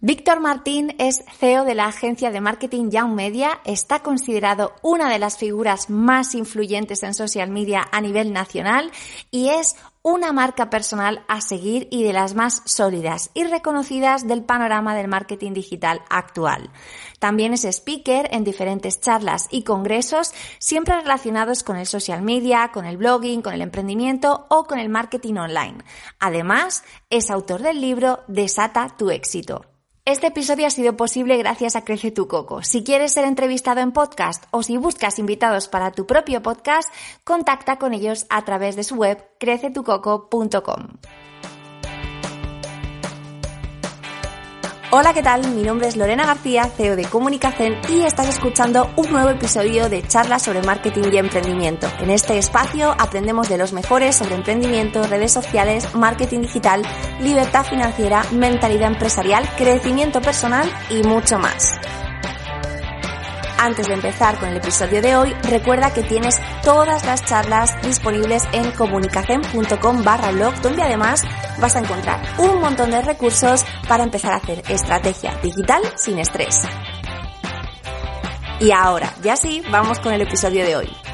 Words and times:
Víctor 0.00 0.38
Martín 0.38 0.94
es 1.00 1.24
CEO 1.40 1.64
de 1.64 1.74
la 1.74 1.86
agencia 1.86 2.30
de 2.30 2.40
marketing 2.40 2.90
Young 2.90 3.14
Media, 3.14 3.60
está 3.64 3.98
considerado 4.00 4.72
una 4.80 5.10
de 5.10 5.18
las 5.18 5.38
figuras 5.38 5.90
más 5.90 6.36
influyentes 6.36 7.02
en 7.02 7.14
social 7.14 7.50
media 7.50 7.84
a 7.90 8.00
nivel 8.00 8.32
nacional 8.32 8.92
y 9.32 9.48
es 9.48 9.74
una 10.02 10.32
marca 10.32 10.70
personal 10.70 11.24
a 11.26 11.40
seguir 11.40 11.88
y 11.90 12.04
de 12.04 12.12
las 12.12 12.36
más 12.36 12.62
sólidas 12.64 13.30
y 13.34 13.42
reconocidas 13.42 14.28
del 14.28 14.44
panorama 14.44 14.94
del 14.94 15.08
marketing 15.08 15.52
digital 15.52 16.00
actual. 16.10 16.70
También 17.18 17.52
es 17.52 17.64
speaker 17.64 18.28
en 18.30 18.44
diferentes 18.44 19.00
charlas 19.00 19.48
y 19.50 19.64
congresos, 19.64 20.32
siempre 20.60 20.94
relacionados 20.94 21.64
con 21.64 21.76
el 21.76 21.86
social 21.86 22.22
media, 22.22 22.70
con 22.72 22.84
el 22.84 22.98
blogging, 22.98 23.42
con 23.42 23.52
el 23.52 23.62
emprendimiento 23.62 24.46
o 24.48 24.62
con 24.62 24.78
el 24.78 24.90
marketing 24.90 25.34
online. 25.34 25.78
Además, 26.20 26.84
es 27.10 27.32
autor 27.32 27.62
del 27.62 27.80
libro 27.80 28.20
Desata 28.28 28.94
tu 28.96 29.10
éxito. 29.10 29.67
Este 30.08 30.28
episodio 30.28 30.66
ha 30.66 30.70
sido 30.70 30.96
posible 30.96 31.36
gracias 31.36 31.76
a 31.76 31.84
Crece 31.84 32.10
tu 32.10 32.28
Coco. 32.28 32.62
Si 32.62 32.82
quieres 32.82 33.12
ser 33.12 33.26
entrevistado 33.26 33.80
en 33.80 33.92
podcast 33.92 34.42
o 34.52 34.62
si 34.62 34.78
buscas 34.78 35.18
invitados 35.18 35.68
para 35.68 35.90
tu 35.92 36.06
propio 36.06 36.40
podcast, 36.40 36.90
contacta 37.24 37.76
con 37.76 37.92
ellos 37.92 38.24
a 38.30 38.42
través 38.42 38.74
de 38.74 38.84
su 38.84 38.94
web 38.94 39.22
crecetucoco.com. 39.38 40.88
Hola, 44.90 45.12
¿qué 45.12 45.22
tal? 45.22 45.46
Mi 45.54 45.64
nombre 45.64 45.86
es 45.86 45.98
Lorena 45.98 46.24
García, 46.24 46.64
CEO 46.64 46.96
de 46.96 47.04
Comunicación 47.04 47.74
y 47.90 48.04
estás 48.04 48.26
escuchando 48.26 48.90
un 48.96 49.12
nuevo 49.12 49.28
episodio 49.28 49.90
de 49.90 50.02
charlas 50.02 50.44
sobre 50.44 50.62
marketing 50.62 51.12
y 51.12 51.18
emprendimiento. 51.18 51.86
En 52.00 52.08
este 52.08 52.38
espacio 52.38 52.94
aprendemos 52.98 53.50
de 53.50 53.58
los 53.58 53.74
mejores 53.74 54.16
sobre 54.16 54.36
emprendimiento, 54.36 55.02
redes 55.02 55.30
sociales, 55.30 55.94
marketing 55.94 56.40
digital, 56.40 56.82
libertad 57.20 57.66
financiera, 57.66 58.24
mentalidad 58.32 58.90
empresarial, 58.90 59.46
crecimiento 59.58 60.22
personal 60.22 60.72
y 60.88 61.06
mucho 61.06 61.38
más. 61.38 61.78
Antes 63.60 63.88
de 63.88 63.94
empezar 63.94 64.38
con 64.38 64.50
el 64.50 64.58
episodio 64.58 65.02
de 65.02 65.16
hoy, 65.16 65.34
recuerda 65.42 65.92
que 65.92 66.04
tienes 66.04 66.40
todas 66.62 67.04
las 67.04 67.24
charlas 67.24 67.74
disponibles 67.82 68.44
en 68.52 68.70
comunicación.com 68.70 70.04
barra 70.04 70.30
blog, 70.30 70.54
donde 70.62 70.82
además 70.82 71.24
vas 71.60 71.74
a 71.74 71.80
encontrar 71.80 72.22
un 72.38 72.60
montón 72.60 72.92
de 72.92 73.02
recursos 73.02 73.64
para 73.88 74.04
empezar 74.04 74.32
a 74.32 74.36
hacer 74.36 74.62
estrategia 74.68 75.34
digital 75.42 75.82
sin 75.96 76.20
estrés. 76.20 76.62
Y 78.60 78.70
ahora, 78.70 79.12
ya 79.22 79.36
sí, 79.36 79.60
vamos 79.72 79.98
con 79.98 80.12
el 80.12 80.22
episodio 80.22 80.64
de 80.64 80.76
hoy. 80.76 81.07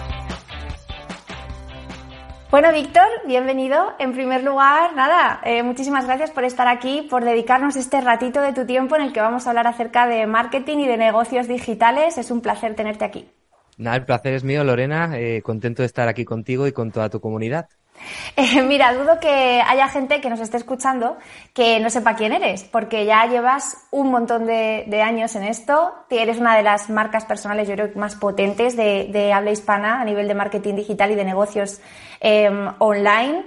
Bueno, 2.55 2.73
Víctor, 2.73 3.09
bienvenido. 3.27 3.95
En 3.99 4.13
primer 4.13 4.45
lugar, 4.45 4.95
nada, 4.95 5.41
eh, 5.45 5.65
muchísimas 5.65 6.07
gracias 6.07 6.31
por 6.31 6.45
estar 6.45 6.69
aquí, 6.69 7.05
por 7.11 7.25
dedicarnos 7.25 7.75
este 7.75 8.01
ratito 8.01 8.41
de 8.41 8.53
tu 8.53 8.65
tiempo 8.65 8.95
en 8.95 9.03
el 9.03 9.13
que 9.13 9.21
vamos 9.21 9.45
a 9.45 9.51
hablar 9.51 9.67
acerca 9.67 10.07
de 10.07 10.25
marketing 10.29 10.79
y 10.79 10.87
de 10.87 10.97
negocios 10.97 11.49
digitales. 11.49 12.17
Es 12.17 12.31
un 12.31 12.43
placer 12.43 12.77
tenerte 12.77 13.05
aquí. 13.05 13.29
Nada, 13.77 13.97
el 13.97 14.05
placer 14.05 14.35
es 14.35 14.45
mío, 14.45 14.63
Lorena. 14.63 15.19
Eh, 15.19 15.43
contento 15.43 15.83
de 15.83 15.87
estar 15.87 16.07
aquí 16.07 16.25
contigo 16.25 16.69
y 16.69 16.73
con 16.73 16.93
toda 16.93 17.11
tu 17.11 17.21
comunidad. 17.21 17.67
Eh, 18.37 18.62
mira, 18.62 18.92
dudo 18.92 19.20
que 19.20 19.62
haya 19.64 19.89
gente 19.89 20.20
que 20.20 20.28
nos 20.28 20.41
esté 20.41 20.56
escuchando 20.56 21.17
que 21.53 21.78
no 21.78 21.89
sepa 21.89 22.17
quién 22.17 22.33
eres, 22.33 22.64
porque 22.64 23.05
ya 23.05 23.27
llevas 23.27 23.77
un 23.92 24.11
montón 24.11 24.47
de, 24.47 25.03
años 25.03 25.36
en 25.36 25.45
esto. 25.45 25.95
Eres 26.11 26.39
una 26.39 26.56
de 26.56 26.64
las 26.64 26.91
marcas 26.91 27.25
personales, 27.25 27.69
yo 27.69 27.75
creo, 27.75 27.91
más 27.95 28.17
potentes 28.17 28.77
de, 28.77 29.33
habla 29.33 29.53
hispana 29.53 30.01
a 30.01 30.05
nivel 30.05 30.27
de 30.27 30.34
marketing 30.34 30.75
digital 30.75 31.12
y 31.12 31.14
de 31.14 31.25
negocios 31.25 31.81
em, 32.20 32.73
online. 32.78 33.45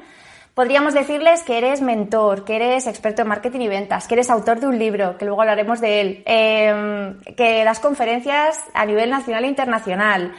Podríamos 0.54 0.94
decirles 0.94 1.44
que 1.44 1.58
eres 1.58 1.82
mentor, 1.82 2.44
que 2.44 2.56
eres 2.56 2.88
experto 2.88 3.22
en 3.22 3.28
marketing 3.28 3.59
y 3.59 3.67
ventas, 3.67 4.08
que 4.08 4.16
eres 4.16 4.30
autor 4.30 4.59
de 4.59 4.67
un 4.67 4.80
libro, 4.80 5.17
que 5.17 5.26
luego 5.26 5.42
hablaremos 5.42 5.82
de 5.82 6.02
él, 6.02 6.23
em, 6.26 7.20
que 7.36 7.64
das 7.64 7.80
conferencias 7.80 8.58
a 8.73 8.86
nivel 8.86 9.09
nacional 9.09 9.44
e 9.44 9.48
internacional. 9.48 10.34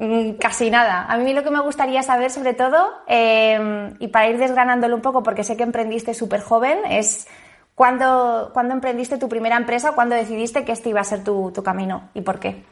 Mm, 0.00 0.38
casi 0.38 0.70
nada. 0.70 1.04
A 1.12 1.18
mí 1.18 1.34
lo 1.34 1.44
que 1.44 1.50
me 1.50 1.60
gustaría 1.60 2.02
saber, 2.02 2.30
sobre 2.30 2.54
todo, 2.54 2.78
em, 3.06 3.96
y 3.98 4.08
para 4.08 4.30
ir 4.30 4.38
desgranándolo 4.38 4.96
un 4.96 5.02
poco, 5.02 5.22
porque 5.22 5.44
sé 5.44 5.58
que 5.58 5.62
emprendiste 5.62 6.14
súper 6.14 6.40
joven, 6.40 6.78
es 6.88 7.28
cuándo, 7.74 8.50
emprendiste 8.56 9.18
tu 9.18 9.28
primera 9.28 9.58
empresa, 9.58 9.92
cuándo 9.94 10.14
decidiste 10.14 10.64
que 10.64 10.72
este 10.72 10.88
iba 10.88 11.02
a 11.02 11.04
ser 11.04 11.22
tu, 11.22 11.52
camino 11.62 12.08
y 12.14 12.22
por 12.22 12.40
qué. 12.40 12.64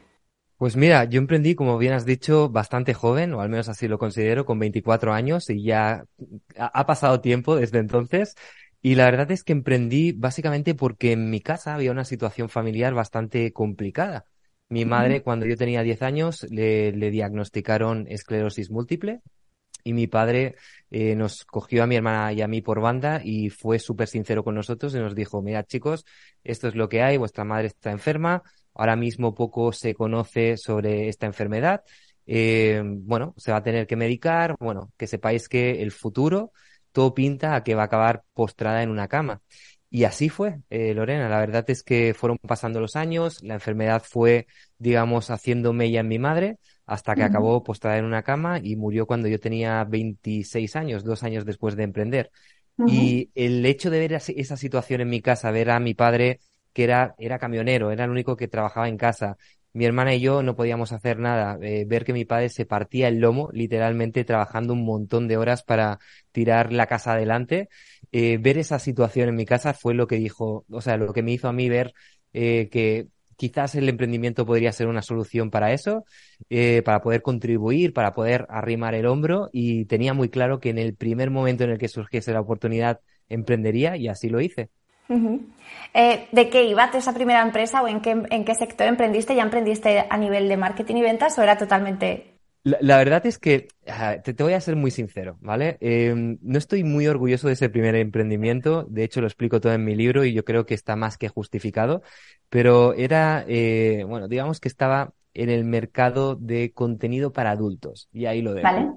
Pues 0.56 0.74
mira, 0.74 1.04
yo 1.04 1.18
emprendí, 1.18 1.54
como 1.54 1.76
bien 1.76 1.92
has 1.92 2.06
dicho, 2.06 2.48
bastante 2.48 2.94
joven, 2.94 3.34
o 3.34 3.42
al 3.42 3.50
menos 3.50 3.68
así 3.68 3.88
lo 3.88 3.98
considero, 3.98 4.46
con 4.46 4.58
24 4.58 5.12
años 5.12 5.50
y 5.50 5.62
ya 5.62 6.04
ha 6.58 6.86
pasado 6.86 7.20
tiempo 7.20 7.56
desde 7.56 7.78
entonces. 7.78 8.36
Y 8.80 8.94
la 8.94 9.04
verdad 9.04 9.30
es 9.30 9.44
que 9.44 9.52
emprendí 9.52 10.12
básicamente 10.12 10.74
porque 10.74 11.12
en 11.12 11.28
mi 11.28 11.40
casa 11.42 11.74
había 11.74 11.92
una 11.92 12.06
situación 12.06 12.48
familiar 12.48 12.94
bastante 12.94 13.52
complicada. 13.52 14.24
Mi 14.70 14.84
madre, 14.84 15.22
cuando 15.22 15.46
yo 15.46 15.56
tenía 15.56 15.82
10 15.82 16.02
años, 16.02 16.46
le, 16.50 16.92
diagnosticaron 16.92 18.06
esclerosis 18.08 18.70
múltiple 18.70 19.22
y 19.82 19.94
mi 19.94 20.06
padre 20.06 20.56
eh, 20.90 21.14
nos 21.14 21.44
cogió 21.46 21.82
a 21.82 21.86
mi 21.86 21.96
hermana 21.96 22.32
y 22.34 22.42
a 22.42 22.48
mí 22.48 22.60
por 22.60 22.80
banda 22.80 23.22
y 23.24 23.48
fue 23.48 23.78
súper 23.78 24.08
sincero 24.08 24.44
con 24.44 24.54
nosotros 24.54 24.94
y 24.94 24.98
nos 24.98 25.14
dijo, 25.14 25.40
mira 25.40 25.64
chicos, 25.64 26.04
esto 26.44 26.68
es 26.68 26.74
lo 26.74 26.88
que 26.90 27.02
hay, 27.02 27.16
vuestra 27.16 27.44
madre 27.44 27.68
está 27.68 27.90
enferma, 27.90 28.42
ahora 28.74 28.96
mismo 28.96 29.34
poco 29.34 29.72
se 29.72 29.94
conoce 29.94 30.58
sobre 30.58 31.08
esta 31.08 31.24
enfermedad, 31.24 31.82
eh, 32.26 32.82
bueno, 32.84 33.32
se 33.38 33.52
va 33.52 33.58
a 33.58 33.62
tener 33.62 33.86
que 33.86 33.96
medicar, 33.96 34.54
bueno, 34.60 34.92
que 34.98 35.06
sepáis 35.06 35.48
que 35.48 35.80
el 35.80 35.92
futuro 35.92 36.52
todo 36.92 37.14
pinta 37.14 37.54
a 37.54 37.62
que 37.64 37.74
va 37.74 37.82
a 37.82 37.86
acabar 37.86 38.24
postrada 38.34 38.82
en 38.82 38.90
una 38.90 39.08
cama. 39.08 39.40
Y 39.90 40.04
así 40.04 40.28
fue, 40.28 40.60
eh, 40.68 40.92
Lorena. 40.94 41.28
La 41.28 41.38
verdad 41.38 41.64
es 41.68 41.82
que 41.82 42.12
fueron 42.14 42.38
pasando 42.38 42.80
los 42.80 42.94
años, 42.96 43.42
la 43.42 43.54
enfermedad 43.54 44.02
fue, 44.06 44.46
digamos, 44.78 45.30
haciendo 45.30 45.72
mella 45.72 46.00
en 46.00 46.08
mi 46.08 46.18
madre 46.18 46.58
hasta 46.86 47.16
que 47.16 47.22
acabó 47.22 47.62
postrada 47.64 47.98
en 47.98 48.04
una 48.04 48.22
cama 48.22 48.60
y 48.62 48.76
murió 48.76 49.06
cuando 49.06 49.28
yo 49.28 49.40
tenía 49.40 49.84
26 49.84 50.76
años, 50.76 51.04
dos 51.04 51.22
años 51.22 51.44
después 51.46 51.74
de 51.76 51.84
emprender. 51.84 52.30
Y 52.84 53.30
el 53.34 53.64
hecho 53.66 53.90
de 53.90 53.98
ver 54.00 54.12
esa 54.14 54.56
situación 54.56 55.00
en 55.02 55.10
mi 55.10 55.20
casa, 55.22 55.50
ver 55.50 55.70
a 55.70 55.80
mi 55.80 55.94
padre 55.94 56.40
que 56.72 56.84
era, 56.84 57.14
era 57.18 57.38
camionero, 57.38 57.90
era 57.90 58.04
el 58.04 58.10
único 58.10 58.36
que 58.36 58.48
trabajaba 58.48 58.88
en 58.88 58.96
casa, 58.98 59.36
mi 59.72 59.84
hermana 59.84 60.14
y 60.14 60.20
yo 60.20 60.42
no 60.42 60.56
podíamos 60.56 60.92
hacer 60.92 61.18
nada. 61.18 61.58
Eh, 61.62 61.84
ver 61.86 62.04
que 62.04 62.12
mi 62.12 62.24
padre 62.24 62.48
se 62.48 62.66
partía 62.66 63.08
el 63.08 63.18
lomo, 63.18 63.50
literalmente 63.52 64.24
trabajando 64.24 64.72
un 64.72 64.84
montón 64.84 65.28
de 65.28 65.36
horas 65.36 65.62
para 65.62 65.98
tirar 66.32 66.72
la 66.72 66.86
casa 66.86 67.12
adelante. 67.12 67.68
Eh, 68.12 68.38
ver 68.38 68.58
esa 68.58 68.78
situación 68.78 69.28
en 69.28 69.36
mi 69.36 69.44
casa 69.46 69.74
fue 69.74 69.94
lo 69.94 70.06
que 70.06 70.16
dijo, 70.16 70.64
o 70.70 70.80
sea, 70.80 70.96
lo 70.96 71.12
que 71.12 71.22
me 71.22 71.32
hizo 71.32 71.48
a 71.48 71.52
mí 71.52 71.68
ver 71.68 71.92
eh, 72.32 72.68
que 72.70 73.08
quizás 73.36 73.74
el 73.76 73.88
emprendimiento 73.88 74.44
podría 74.46 74.72
ser 74.72 74.88
una 74.88 75.02
solución 75.02 75.50
para 75.50 75.72
eso, 75.72 76.04
para 76.84 77.00
poder 77.00 77.22
contribuir, 77.22 77.92
para 77.92 78.12
poder 78.12 78.46
arrimar 78.48 78.94
el 78.96 79.06
hombro 79.06 79.48
y 79.52 79.84
tenía 79.84 80.12
muy 80.12 80.28
claro 80.28 80.58
que 80.58 80.70
en 80.70 80.78
el 80.78 80.96
primer 80.96 81.30
momento 81.30 81.62
en 81.62 81.70
el 81.70 81.78
que 81.78 81.86
surgiese 81.88 82.32
la 82.32 82.40
oportunidad 82.40 83.00
emprendería 83.28 83.96
y 83.96 84.08
así 84.08 84.28
lo 84.28 84.40
hice. 84.40 84.70
Eh, 85.94 86.28
¿De 86.32 86.50
qué 86.50 86.64
iba 86.64 86.90
esa 86.92 87.14
primera 87.14 87.42
empresa 87.42 87.82
o 87.82 87.88
en 87.88 88.00
qué, 88.00 88.10
en 88.30 88.44
qué 88.44 88.54
sector 88.54 88.86
emprendiste? 88.86 89.34
¿Ya 89.34 89.42
emprendiste 89.42 90.06
a 90.08 90.16
nivel 90.16 90.48
de 90.48 90.56
marketing 90.56 90.96
y 90.96 91.02
ventas 91.02 91.38
o 91.38 91.42
era 91.42 91.56
totalmente 91.56 92.38
la, 92.64 92.98
verdad 92.98 93.24
es 93.26 93.38
que 93.38 93.68
te, 94.24 94.42
voy 94.42 94.52
a 94.52 94.60
ser 94.60 94.76
muy 94.76 94.90
sincero, 94.90 95.38
¿vale? 95.40 95.78
Em, 95.80 96.38
no 96.42 96.58
estoy 96.58 96.84
muy 96.84 97.06
orgulloso 97.06 97.46
de 97.46 97.54
ese 97.54 97.70
primer 97.70 97.94
emprendimiento, 97.94 98.84
de 98.84 99.04
hecho 99.04 99.20
lo 99.20 99.26
explico 99.26 99.60
todo 99.60 99.72
en 99.72 99.84
mi 99.84 99.94
libro 99.94 100.24
y 100.24 100.34
yo 100.34 100.44
creo 100.44 100.66
que 100.66 100.74
está 100.74 100.96
más 100.96 101.16
que 101.16 101.28
justificado, 101.28 102.02
pero 102.50 102.94
era, 102.94 103.44
eh, 103.48 104.04
bueno, 104.06 104.28
digamos 104.28 104.60
que 104.60 104.68
estaba 104.68 105.12
en 105.34 105.50
el 105.50 105.64
mercado 105.64 106.34
de 106.34 106.72
contenido 106.72 107.32
para 107.32 107.52
adultos 107.52 108.08
y 108.12 108.26
ahí 108.26 108.42
lo 108.42 108.54
dejo. 108.54 108.66
Vale. 108.66 108.90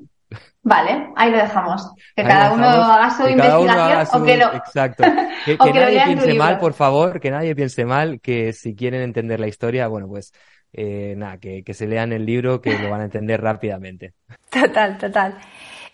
Vale, 0.64 1.10
ahí 1.16 1.32
lo 1.32 1.38
dejamos. 1.38 1.92
Que 2.16 2.24
cada 2.24 2.54
uno 2.54 2.66
haga 2.68 3.10
su 3.10 3.28
investigación 3.28 4.22
o 4.22 4.26
que 4.26 4.38
lo. 4.38 4.54
Exacto. 4.54 5.04
Que, 5.44 5.58
nadie 5.74 6.04
piense 6.06 6.34
mal, 6.36 6.60
por 6.60 6.74
favor, 6.74 7.20
que 7.20 7.32
nadie 7.32 7.56
piense 7.56 7.84
mal, 7.84 8.22
que 8.22 8.54
si 8.54 8.76
quieren 8.76 9.02
entender 9.02 9.40
la 9.40 9.48
historia, 9.48 9.88
bueno, 9.88 10.08
pues 10.08 10.34
eh, 10.72 11.16
nada, 11.18 11.40
que, 11.40 11.64
se 11.74 11.88
lean 11.88 12.14
el 12.14 12.28
libro, 12.28 12.62
que 12.62 12.78
lo 12.78 12.92
van 12.92 13.02
a 13.02 13.06
entender 13.06 13.42
rápidamente. 13.50 14.14
Total, 14.52 15.00
total. 15.00 15.36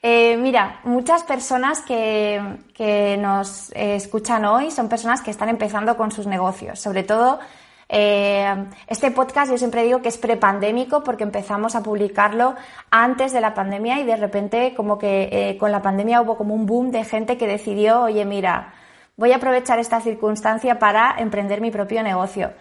Eh, 0.02 0.36
mira, 0.36 0.82
muchas 0.84 1.24
personas 1.24 1.82
que, 1.82 2.42
que 2.74 3.16
nos 3.18 3.72
escuchan 3.74 4.44
hoy 4.44 4.70
son 4.70 4.90
personas 4.90 5.22
que 5.22 5.32
están 5.32 5.48
empezando 5.48 5.96
con 5.96 6.12
sus 6.12 6.28
negocios, 6.28 6.78
sobre 6.80 7.04
todo 7.04 7.40
eh, 7.90 8.66
este 8.88 9.12
podcast 9.12 9.52
yo 9.52 9.58
siempre 9.58 9.84
digo 9.84 10.02
que 10.02 10.10
es 10.10 10.18
prepandémico 10.18 11.04
porque 11.04 11.24
empezamos 11.24 11.76
a 11.76 11.84
publicarlo 11.84 12.56
antes 12.92 13.32
de 13.32 13.40
la 13.40 13.54
pandemia 13.54 14.00
y 14.00 14.04
de 14.04 14.18
repente 14.18 14.74
como 14.76 14.98
que 14.98 15.30
eh, 15.32 15.58
con 15.58 15.72
la 15.72 15.82
pandemia 15.82 16.22
hubo 16.22 16.38
como 16.38 16.54
un 16.54 16.66
boom 16.66 16.92
de 16.92 17.06
gente 17.06 17.38
que 17.38 17.48
decidió, 17.48 18.04
oye, 18.04 18.26
mira, 18.26 18.74
voy 19.16 19.32
a 19.32 19.38
aprovechar 19.38 19.80
esta 19.80 20.02
circunstancia 20.02 20.80
para 20.80 21.16
emprender 21.18 21.62
mi 21.62 21.72
propio 21.72 22.04
negocio. 22.04 22.52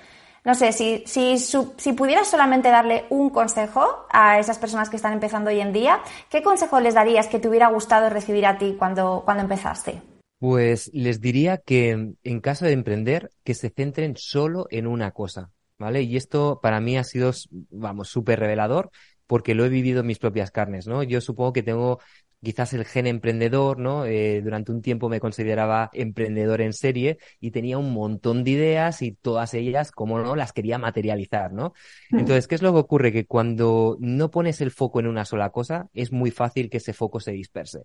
No 0.45 0.55
sé, 0.55 0.71
si, 0.71 1.03
si, 1.07 1.39
si 1.39 1.93
pudieras 1.93 2.29
solamente 2.29 2.71
darle 2.71 3.05
un 3.11 3.31
consejo 3.31 4.07
a 4.11 4.39
esas 4.39 4.61
personas 4.61 4.89
que 4.89 4.95
están 4.95 5.13
empezando 5.13 5.51
hoy 5.51 5.61
en 5.61 5.73
día, 5.73 5.99
¿qué 6.31 6.41
consejo 6.41 6.79
les 6.79 6.95
darías 6.95 7.27
que 7.27 7.41
te 7.41 7.49
hubiera 7.49 7.67
gustado 7.67 8.09
recibir 8.11 8.47
a 8.47 8.57
ti 8.57 8.77
cuando, 8.79 9.23
cuando 9.25 9.43
empezaste? 9.43 10.16
Pues 10.47 10.93
les 10.95 11.21
diría 11.21 11.59
que 11.59 11.91
en 12.23 12.41
caso 12.41 12.67
de 12.67 12.71
emprender, 12.73 13.33
que 13.43 13.53
se 13.53 13.69
centren 13.69 14.15
solo 14.17 14.69
en 14.71 14.87
una 14.87 15.11
cosa, 15.11 15.51
¿vale? 15.77 16.03
Y 16.03 16.17
esto 16.17 16.61
para 16.63 16.81
mí 16.81 16.97
ha 16.97 17.03
sido, 17.03 17.33
vamos, 17.51 18.11
súper 18.11 18.39
revelador 18.39 18.93
porque 19.27 19.57
lo 19.57 19.65
he 19.65 19.69
vivido 19.69 20.03
en 20.03 20.07
mis 20.07 20.21
propias 20.21 20.53
carnes, 20.53 20.87
¿no? 20.87 21.03
Yo 21.03 21.21
supongo 21.21 21.53
que 21.53 21.65
tengo 21.65 21.99
quizás 22.47 22.73
el 22.75 22.85
gen 22.85 23.09
emprendedor, 23.09 23.77
¿no? 23.81 24.07
Eh, 24.07 24.41
durante 24.41 24.71
un 24.71 24.81
tiempo 24.81 25.09
me 25.09 25.19
consideraba 25.19 25.91
emprendedor 25.93 26.61
en 26.61 26.73
serie 26.73 27.19
y 27.41 27.51
tenía 27.51 27.77
un 27.77 27.93
montón 27.93 28.45
de 28.45 28.53
ideas 28.53 29.03
y 29.03 29.11
todas 29.11 29.53
ellas, 29.55 29.91
como 29.91 30.21
no, 30.21 30.37
las 30.37 30.53
quería 30.53 30.79
materializar, 30.79 31.53
¿no? 31.53 31.73
Mm. 32.11 32.21
Entonces, 32.21 32.47
¿qué 32.47 32.55
es 32.55 32.63
lo 32.63 32.73
que 32.73 32.79
ocurre? 32.79 33.11
Que 33.11 33.27
cuando 33.27 33.97
no 33.99 34.31
pones 34.31 34.61
el 34.61 34.71
foco 34.71 35.01
en 35.01 35.09
una 35.09 35.25
sola 35.25 35.51
cosa, 35.51 35.89
es 35.93 36.13
muy 36.13 36.31
fácil 36.31 36.71
que 36.71 36.77
ese 36.77 36.93
foco 36.93 37.19
se 37.19 37.33
disperse. 37.33 37.81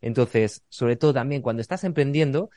Entonces, 0.00 0.62
sobre 0.70 0.96
todo 0.96 1.12
también 1.12 1.42
cuando 1.42 1.60
estás 1.60 1.84
emprendiendo, 1.84 2.48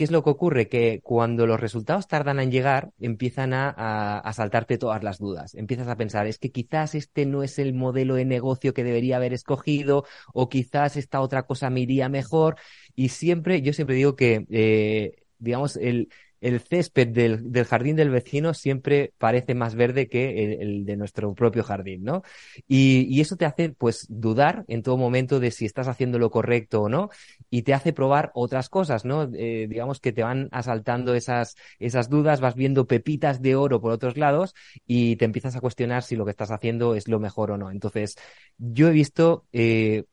¿Qué 0.00 0.04
es 0.04 0.10
lo 0.10 0.24
que 0.24 0.30
ocurre? 0.30 0.66
Que 0.66 1.02
cuando 1.02 1.46
los 1.46 1.60
resultados 1.60 2.08
tardan 2.08 2.40
en 2.40 2.50
llegar, 2.50 2.90
empiezan 3.00 3.52
a, 3.52 4.32
saltarte 4.34 4.78
todas 4.78 5.04
las 5.04 5.18
dudas. 5.18 5.54
Empiezas 5.54 5.88
a 5.88 5.96
pensar, 5.96 6.26
es 6.26 6.38
que 6.38 6.50
quizás 6.50 6.94
este 6.94 7.26
no 7.26 7.42
es 7.42 7.58
el 7.58 7.74
modelo 7.74 8.14
de 8.14 8.24
negocio 8.24 8.72
que 8.72 8.82
debería 8.82 9.16
haber 9.16 9.34
escogido, 9.34 10.06
o 10.32 10.48
quizás 10.48 10.96
esta 10.96 11.20
otra 11.20 11.42
cosa 11.42 11.68
me 11.68 11.80
iría 11.80 12.08
mejor. 12.08 12.56
Y 12.94 13.10
siempre, 13.10 13.60
yo 13.60 13.74
siempre 13.74 13.94
digo 13.94 14.16
que, 14.16 14.46
eh, 14.48 15.16
digamos, 15.38 15.76
el, 15.76 16.08
el 16.40 16.60
césped 16.60 17.08
del, 17.08 17.52
del, 17.52 17.64
jardín 17.64 17.96
del 17.96 18.10
vecino 18.10 18.54
siempre 18.54 19.12
parece 19.18 19.54
más 19.54 19.74
verde 19.74 20.08
que 20.08 20.54
el, 20.60 20.84
de 20.84 20.96
nuestro 20.96 21.34
propio 21.34 21.62
jardín, 21.62 22.04
¿no? 22.04 22.22
Y, 22.66 23.06
y, 23.08 23.20
eso 23.20 23.36
te 23.36 23.44
hace, 23.44 23.70
pues, 23.70 24.06
dudar 24.08 24.64
en 24.68 24.82
todo 24.82 24.96
momento 24.96 25.40
de 25.40 25.50
si 25.50 25.66
estás 25.66 25.88
haciendo 25.88 26.18
lo 26.18 26.30
correcto 26.30 26.82
o 26.82 26.88
no, 26.88 27.10
y 27.50 27.62
te 27.62 27.74
hace 27.74 27.92
probar 27.92 28.30
otras 28.34 28.68
cosas, 28.68 29.04
¿no? 29.04 29.28
Eh, 29.34 29.66
digamos 29.68 30.00
que 30.00 30.12
te 30.12 30.22
van 30.22 30.48
asaltando 30.52 31.14
esas, 31.14 31.56
esas 31.78 32.08
dudas, 32.08 32.40
vas 32.40 32.54
viendo 32.54 32.86
pepitas 32.86 33.42
de 33.42 33.56
oro 33.56 33.80
por 33.80 33.92
otros 33.92 34.16
lados 34.16 34.54
y 34.86 35.16
te 35.16 35.26
empiezas 35.26 35.56
a 35.56 35.60
cuestionar 35.60 36.02
si 36.02 36.16
lo 36.16 36.24
que 36.24 36.30
estás 36.30 36.50
haciendo 36.50 36.94
es 36.94 37.08
lo 37.08 37.20
mejor 37.20 37.50
o 37.50 37.58
no. 37.58 37.70
Entonces, 37.70 38.16
yo 38.58 38.88
he 38.88 38.92
visto 38.92 39.44
eh, 39.52 40.04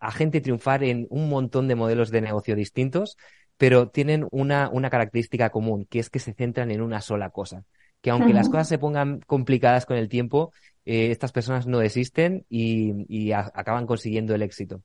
a 0.00 0.12
gente 0.12 0.40
triunfar 0.40 0.84
en 0.84 1.06
un 1.10 1.28
montón 1.28 1.68
de 1.68 1.74
modelos 1.74 2.10
de 2.10 2.20
negocio 2.20 2.54
distintos 2.54 3.16
pero 3.62 3.90
tienen 3.90 4.26
una, 4.32 4.68
una 4.70 4.90
característica 4.90 5.50
común, 5.50 5.86
que 5.88 6.00
es 6.00 6.10
que 6.10 6.18
se 6.18 6.34
centran 6.34 6.72
en 6.72 6.82
una 6.82 7.00
sola 7.00 7.30
cosa. 7.30 7.64
Que 8.00 8.10
aunque 8.10 8.32
las 8.32 8.48
cosas 8.48 8.66
se 8.66 8.76
pongan 8.76 9.20
complicadas 9.20 9.86
con 9.86 9.96
el 9.96 10.08
tiempo, 10.08 10.52
eh, 10.84 11.12
estas 11.12 11.30
personas 11.30 11.68
no 11.68 11.78
desisten 11.78 12.44
y, 12.48 13.30
acaban 13.30 13.86
consiguiendo 13.86 14.34
el 14.34 14.42
éxito. 14.42 14.82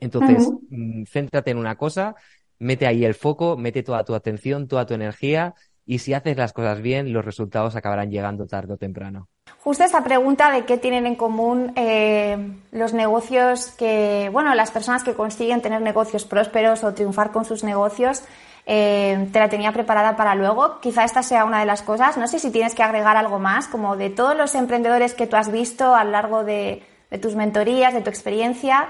Entonces, 0.00 0.50
mm, 0.68 1.04
céntrate 1.04 1.52
en 1.52 1.58
una 1.58 1.76
cosa, 1.76 2.16
mete 2.58 2.88
ahí 2.88 3.04
el 3.04 3.14
foco, 3.14 3.56
mete 3.56 3.84
toda 3.84 4.02
tu 4.02 4.16
atención, 4.16 4.66
toda 4.66 4.84
tu 4.84 4.94
energía 4.94 5.54
y 5.88 6.00
si 6.00 6.12
haces 6.12 6.36
las 6.36 6.52
cosas 6.52 6.82
bien, 6.82 7.14
los 7.14 7.24
resultados 7.24 7.74
acabarán 7.74 8.10
llegando 8.10 8.46
tarde 8.46 8.74
o 8.74 8.76
temprano. 8.76 9.26
Justo 9.64 9.84
esta 9.84 10.04
pregunta 10.04 10.52
de 10.52 10.66
qué 10.66 10.76
tienen 10.76 11.06
en 11.06 11.14
común 11.14 11.72
eh, 11.76 12.36
los 12.72 12.92
negocios 12.92 13.68
que, 13.68 14.28
bueno, 14.30 14.54
las 14.54 14.70
personas 14.70 15.02
que 15.02 15.14
consiguen 15.14 15.62
tener 15.62 15.80
negocios 15.80 16.26
prósperos 16.26 16.84
o 16.84 16.92
triunfar 16.92 17.32
con 17.32 17.46
sus 17.46 17.64
negocios, 17.64 18.22
eh, 18.66 19.30
te 19.32 19.38
la 19.38 19.48
tenía 19.48 19.72
preparada 19.72 20.14
para 20.14 20.34
luego. 20.34 20.78
Quizá 20.80 21.04
esta 21.04 21.22
sea 21.22 21.46
una 21.46 21.60
de 21.60 21.64
las 21.64 21.80
cosas. 21.80 22.18
No 22.18 22.28
sé 22.28 22.38
si 22.38 22.50
tienes 22.50 22.74
que 22.74 22.82
agregar 22.82 23.16
algo 23.16 23.38
más, 23.38 23.66
como 23.66 23.96
de 23.96 24.10
todos 24.10 24.36
los 24.36 24.54
emprendedores 24.54 25.14
que 25.14 25.26
tú 25.26 25.36
has 25.36 25.50
visto 25.50 25.94
a 25.94 26.04
lo 26.04 26.10
largo 26.10 26.44
de, 26.44 26.82
tus 27.22 27.34
mentorías, 27.34 27.94
de 27.94 28.02
tu 28.02 28.10
experiencia. 28.10 28.88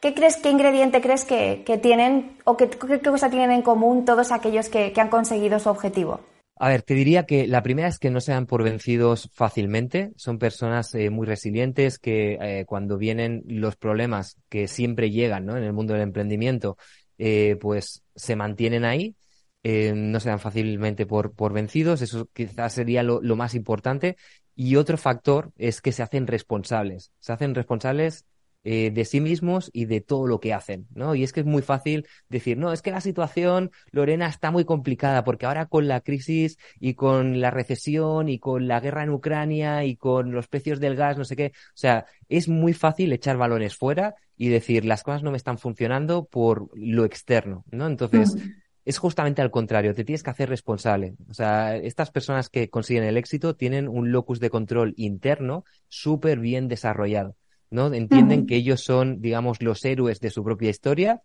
¿Qué 0.00 0.14
crees, 0.14 0.38
qué 0.38 0.50
ingrediente 0.50 1.02
crees 1.02 1.26
que, 1.26 1.78
tienen 1.82 2.38
o 2.44 2.56
qué, 2.56 2.70
cosa 2.70 3.28
tienen 3.28 3.50
en 3.50 3.60
común 3.60 4.06
todos 4.06 4.32
aquellos 4.32 4.70
que, 4.70 4.94
han 4.96 5.10
conseguido 5.10 5.58
su 5.58 5.68
objetivo? 5.68 6.20
A 6.56 6.68
ver, 6.68 6.82
te 6.82 6.94
diría 6.94 7.26
que 7.26 7.46
la 7.46 7.62
primera 7.62 7.88
es 7.88 7.98
que 7.98 8.10
no 8.10 8.20
sean 8.20 8.46
por 8.46 8.62
vencidos 8.62 9.30
fácilmente. 9.34 10.12
Son 10.16 10.38
personas 10.38 10.94
eh, 10.94 11.10
muy 11.10 11.26
resilientes 11.26 11.98
que 11.98 12.38
eh, 12.40 12.64
cuando 12.66 12.96
vienen 12.96 13.42
los 13.46 13.76
problemas 13.76 14.38
que 14.48 14.68
siempre 14.68 15.10
llegan 15.10 15.44
¿no? 15.44 15.56
en 15.56 15.64
el 15.64 15.72
mundo 15.74 15.92
del 15.92 16.02
emprendimiento, 16.02 16.78
eh, 17.18 17.56
pues 17.60 18.02
se 18.14 18.36
mantienen 18.36 18.86
ahí. 18.86 19.14
no 19.62 20.20
se 20.20 20.30
dan 20.30 20.40
fácilmente 20.40 21.04
por, 21.04 21.32
por 21.32 21.52
vencidos. 21.52 22.00
Eso 22.00 22.26
quizás 22.32 22.72
sería 22.72 23.02
lo 23.02 23.36
más 23.36 23.54
importante. 23.54 24.16
Y 24.54 24.76
otro 24.76 24.96
factor 24.96 25.52
es 25.56 25.82
que 25.82 25.92
se 25.92 26.02
hacen 26.02 26.26
responsables. 26.26 27.12
Se 27.20 27.32
hacen 27.32 27.54
responsables 27.54 28.24
eh, 28.62 28.90
de 28.90 29.04
sí 29.06 29.20
mismos 29.20 29.70
y 29.72 29.86
de 29.86 30.02
todo 30.02 30.26
lo 30.26 30.38
que 30.38 30.52
hacen, 30.52 30.86
¿no? 30.94 31.14
Y 31.14 31.22
es 31.22 31.32
que 31.32 31.40
es 31.40 31.46
muy 31.46 31.62
fácil 31.62 32.06
decir, 32.28 32.58
no, 32.58 32.72
es 32.72 32.82
que 32.82 32.90
la 32.90 33.00
situación, 33.00 33.70
Lorena, 33.90 34.26
está 34.26 34.50
muy 34.50 34.66
complicada 34.66 35.24
porque 35.24 35.46
ahora 35.46 35.66
con 35.66 35.88
la 35.88 36.02
crisis 36.02 36.58
y 36.78 36.92
con 36.92 37.40
la 37.40 37.50
recesión 37.50 38.28
y 38.28 38.38
con 38.38 38.68
la 38.68 38.80
guerra 38.80 39.02
en 39.02 39.10
Ucrania 39.10 39.84
y 39.84 39.96
con 39.96 40.32
los 40.32 40.46
precios 40.46 40.78
del 40.78 40.94
gas, 40.94 41.16
no 41.16 41.24
sé 41.24 41.36
qué, 41.36 41.52
o 41.54 41.76
sea, 41.76 42.04
es 42.28 42.48
muy 42.48 42.74
fácil 42.74 43.12
echar 43.12 43.38
balones 43.38 43.76
fuera 43.76 44.14
y 44.36 44.48
decir, 44.48 44.84
las 44.84 45.02
cosas 45.02 45.22
no 45.22 45.30
me 45.30 45.36
están 45.38 45.58
funcionando 45.58 46.26
por 46.26 46.68
lo 46.74 47.04
externo, 47.06 47.64
¿no? 47.70 47.86
Entonces, 47.86 48.36
es 48.84 48.98
justamente 48.98 49.42
al 49.42 49.50
contrario, 49.50 49.94
te 49.94 50.04
tienes 50.04 50.22
que 50.22 50.30
hacer 50.30 50.48
responsable. 50.48 51.14
O 51.28 51.34
sea, 51.34 51.76
estas 51.76 52.10
personas 52.10 52.48
que 52.48 52.70
consiguen 52.70 53.04
el 53.04 53.16
éxito 53.16 53.56
tienen 53.56 53.88
un 53.88 54.12
locus 54.12 54.40
de 54.40 54.50
control 54.50 54.94
interno 54.96 55.64
súper 55.88 56.40
bien 56.40 56.68
desarrollado. 56.68 57.36
¿No? 57.70 57.92
Entienden 57.92 58.46
que 58.46 58.56
ellos 58.56 58.82
son, 58.82 59.20
digamos, 59.20 59.62
los 59.62 59.84
héroes 59.84 60.20
de 60.20 60.30
su 60.30 60.44
propia 60.44 60.70
historia 60.70 61.22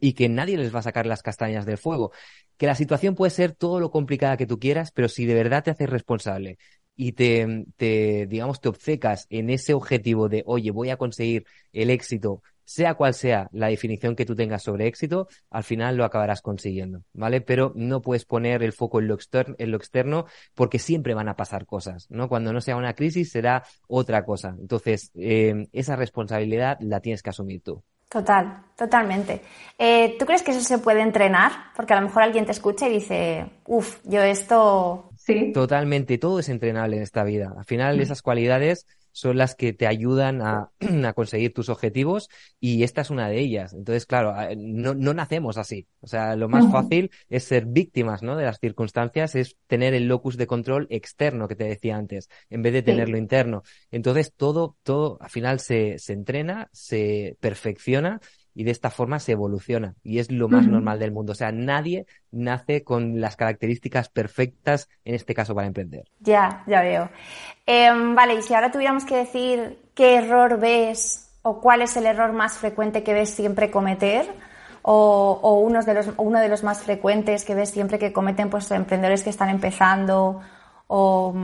y 0.00 0.12
que 0.12 0.28
nadie 0.28 0.56
les 0.56 0.74
va 0.74 0.80
a 0.80 0.82
sacar 0.82 1.06
las 1.06 1.22
castañas 1.22 1.66
del 1.66 1.78
fuego. 1.78 2.12
Que 2.56 2.66
la 2.66 2.74
situación 2.74 3.14
puede 3.14 3.30
ser 3.30 3.52
todo 3.52 3.80
lo 3.80 3.90
complicada 3.90 4.36
que 4.36 4.46
tú 4.46 4.58
quieras, 4.58 4.92
pero 4.92 5.08
si 5.08 5.26
de 5.26 5.34
verdad 5.34 5.64
te 5.64 5.70
haces 5.70 5.88
responsable 5.88 6.58
y 6.94 7.12
te, 7.12 7.66
te, 7.76 8.26
digamos, 8.26 8.60
te 8.60 8.68
obcecas 8.68 9.26
en 9.30 9.50
ese 9.50 9.74
objetivo 9.74 10.28
de, 10.28 10.42
oye, 10.46 10.70
voy 10.70 10.90
a 10.90 10.96
conseguir 10.96 11.44
el 11.72 11.90
éxito 11.90 12.42
sea 12.66 12.94
cual 12.94 13.14
sea 13.14 13.48
la 13.52 13.68
definición 13.68 14.16
que 14.16 14.26
tú 14.26 14.34
tengas 14.34 14.64
sobre 14.64 14.86
éxito, 14.86 15.28
al 15.50 15.64
final 15.64 15.96
lo 15.96 16.04
acabarás 16.04 16.42
consiguiendo, 16.42 17.02
¿vale? 17.14 17.40
Pero 17.40 17.72
no 17.76 18.02
puedes 18.02 18.26
poner 18.26 18.62
el 18.62 18.72
foco 18.72 19.00
en 19.00 19.08
lo, 19.08 19.14
externo, 19.14 19.54
en 19.58 19.70
lo 19.70 19.76
externo 19.76 20.26
porque 20.54 20.78
siempre 20.78 21.14
van 21.14 21.28
a 21.28 21.36
pasar 21.36 21.64
cosas, 21.64 22.06
¿no? 22.10 22.28
Cuando 22.28 22.52
no 22.52 22.60
sea 22.60 22.76
una 22.76 22.94
crisis 22.94 23.30
será 23.30 23.64
otra 23.88 24.24
cosa. 24.24 24.54
Entonces, 24.60 25.12
eh, 25.14 25.68
esa 25.72 25.96
responsabilidad 25.96 26.76
la 26.80 27.00
tienes 27.00 27.22
que 27.22 27.30
asumir 27.30 27.62
tú. 27.62 27.82
Total, 28.08 28.62
totalmente. 28.76 29.42
Eh, 29.78 30.16
¿Tú 30.18 30.26
crees 30.26 30.42
que 30.42 30.52
eso 30.52 30.60
se 30.60 30.78
puede 30.78 31.00
entrenar? 31.02 31.52
Porque 31.74 31.92
a 31.92 32.00
lo 32.00 32.06
mejor 32.06 32.22
alguien 32.22 32.46
te 32.46 32.52
escucha 32.52 32.88
y 32.88 32.94
dice, 32.94 33.50
uff, 33.66 33.98
yo 34.04 34.22
esto... 34.22 35.10
Sí. 35.16 35.52
Totalmente, 35.52 36.16
todo 36.18 36.38
es 36.38 36.48
entrenable 36.48 36.96
en 36.96 37.02
esta 37.02 37.24
vida. 37.24 37.52
Al 37.56 37.64
final, 37.64 37.98
mm. 37.98 38.00
esas 38.00 38.22
cualidades 38.22 38.86
son 39.16 39.38
las 39.38 39.54
que 39.54 39.72
te 39.72 39.86
ayudan 39.86 40.42
a, 40.42 40.70
conseguir 41.14 41.54
tus 41.54 41.70
objetivos 41.70 42.28
y 42.60 42.82
esta 42.82 43.00
es 43.00 43.08
una 43.08 43.30
de 43.30 43.38
ellas. 43.38 43.72
Entonces, 43.72 44.04
claro, 44.04 44.34
no, 44.58 44.92
no 44.92 45.14
nacemos 45.14 45.56
así. 45.56 45.86
O 46.00 46.06
sea, 46.06 46.36
lo 46.36 46.50
más 46.50 46.70
fácil 46.70 47.10
es 47.30 47.44
ser 47.44 47.64
víctimas 47.64 48.22
¿no? 48.22 48.36
de 48.36 48.44
las 48.44 48.60
circunstancias, 48.60 49.34
es 49.34 49.56
tener 49.68 49.94
el 49.94 50.06
locus 50.06 50.36
de 50.36 50.46
control 50.46 50.86
externo 50.90 51.48
que 51.48 51.56
te 51.56 51.64
decía 51.64 51.96
antes, 51.96 52.28
en 52.50 52.60
vez 52.60 52.74
de 52.74 52.82
tenerlo 52.82 53.16
interno. 53.16 53.62
Entonces, 53.90 54.34
todo, 54.36 54.76
todo 54.82 55.16
al 55.22 55.30
final 55.30 55.60
se, 55.60 55.98
se 55.98 56.12
entrena, 56.12 56.68
se 56.72 57.38
perfecciona 57.40 58.20
y 58.56 58.64
de 58.64 58.70
esta 58.70 58.90
forma 58.90 59.20
se 59.20 59.32
evoluciona 59.32 59.94
y 60.02 60.18
es 60.18 60.32
lo 60.32 60.48
más 60.48 60.66
normal 60.66 60.98
del 60.98 61.12
mundo. 61.12 61.32
O 61.32 61.34
sea, 61.34 61.52
nadie 61.52 62.06
nace 62.30 62.82
con 62.82 63.20
las 63.20 63.36
características 63.36 64.08
perfectas, 64.08 64.88
en 65.04 65.14
este 65.14 65.34
caso 65.34 65.54
para 65.54 65.66
emprender. 65.66 66.04
Ya, 66.20 66.64
ya 66.66 66.80
veo. 66.80 67.10
Em, 67.66 68.14
vale, 68.14 68.36
y 68.36 68.42
si 68.42 68.54
ahora 68.54 68.72
tuviéramos 68.72 69.04
que 69.04 69.14
decir 69.14 69.78
qué 69.94 70.16
error 70.16 70.58
ves 70.58 71.28
o 71.42 71.60
cuál 71.60 71.82
es 71.82 71.98
el 71.98 72.06
error 72.06 72.32
más 72.32 72.56
frecuente 72.56 73.02
que 73.02 73.12
ves 73.12 73.28
siempre 73.28 73.70
cometer, 73.70 74.26
o, 74.88 75.60
uno, 75.62 75.82
de 75.82 75.94
los, 75.94 76.10
uno 76.16 76.38
de 76.38 76.48
los 76.48 76.62
más 76.62 76.80
frecuentes 76.80 77.44
que 77.44 77.54
ves 77.54 77.70
siempre 77.70 77.98
que 77.98 78.12
cometen 78.12 78.48
pues, 78.48 78.70
emprendedores 78.70 79.22
que 79.22 79.30
están 79.30 79.50
empezando 79.50 80.40
o, 80.86 81.34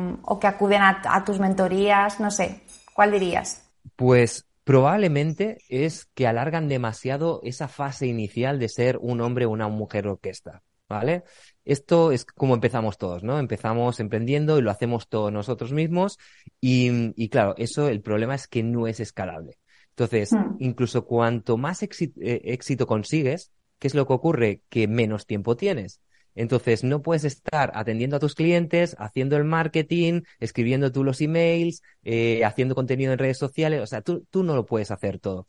que 0.40 0.46
acuden 0.46 0.80
a 0.80 1.24
tus 1.26 1.38
mentorías, 1.40 2.20
no 2.20 2.30
sé, 2.30 2.62
¿cuál 2.94 3.10
dirías? 3.10 3.68
Pues 3.96 4.46
probablemente 4.64 5.58
es 5.68 6.06
que 6.14 6.26
alargan 6.26 6.68
demasiado 6.68 7.40
esa 7.42 7.68
fase 7.68 8.06
inicial 8.06 8.58
de 8.58 8.68
ser 8.68 8.98
un 8.98 9.20
hombre 9.20 9.46
o 9.46 9.50
una 9.50 9.68
mujer 9.68 10.06
orquesta, 10.06 10.62
¿vale? 10.88 11.24
Esto 11.64 12.12
es 12.12 12.24
como 12.24 12.54
empezamos 12.54 12.98
todos, 12.98 13.22
¿no? 13.22 13.38
Empezamos 13.38 14.00
emprendiendo 14.00 14.58
y 14.58 14.62
lo 14.62 14.70
hacemos 14.70 15.08
todos 15.08 15.32
nosotros 15.32 15.72
mismos 15.72 16.18
y, 16.60 17.28
claro, 17.28 17.54
eso 17.56 17.88
el 17.88 18.00
problema 18.00 18.34
es 18.34 18.46
que 18.46 18.62
no 18.62 18.86
es 18.86 19.00
escalable. 19.00 19.58
Entonces, 19.90 20.32
hmm. 20.32 20.56
incluso 20.58 21.04
cuanto 21.04 21.56
más 21.56 21.82
éxito, 21.82 22.20
eh, 22.22 22.40
éxito 22.44 22.86
consigues, 22.86 23.52
¿qué 23.78 23.88
es 23.88 23.94
lo 23.94 24.06
que 24.06 24.12
ocurre? 24.12 24.62
Que 24.68 24.88
menos 24.88 25.26
tiempo 25.26 25.56
tienes. 25.56 26.00
Entonces, 26.34 26.84
no 26.84 27.02
puedes 27.02 27.24
estar 27.24 27.72
atendiendo 27.74 28.16
a 28.16 28.20
tus 28.20 28.34
clientes, 28.34 28.96
haciendo 28.98 29.36
el 29.36 29.44
marketing, 29.44 30.22
escribiendo 30.40 30.90
tú 30.92 31.04
los 31.04 31.20
emails, 31.20 31.82
eh, 32.04 32.44
haciendo 32.44 32.74
contenido 32.74 33.12
en 33.12 33.18
redes 33.18 33.38
sociales. 33.38 33.80
O 33.82 33.86
sea, 33.86 34.02
tú, 34.02 34.26
tú 34.30 34.42
no 34.42 34.54
lo 34.54 34.64
puedes 34.66 34.90
hacer 34.90 35.18
todo. 35.18 35.46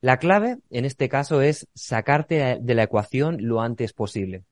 La 0.00 0.18
clave 0.18 0.58
en 0.70 0.84
este 0.84 1.08
caso 1.08 1.40
es 1.40 1.66
sacarte 1.74 2.58
de 2.60 2.74
la 2.74 2.82
ecuación 2.84 3.38
lo 3.40 3.60
antes 3.62 3.92
posible. 3.92 4.44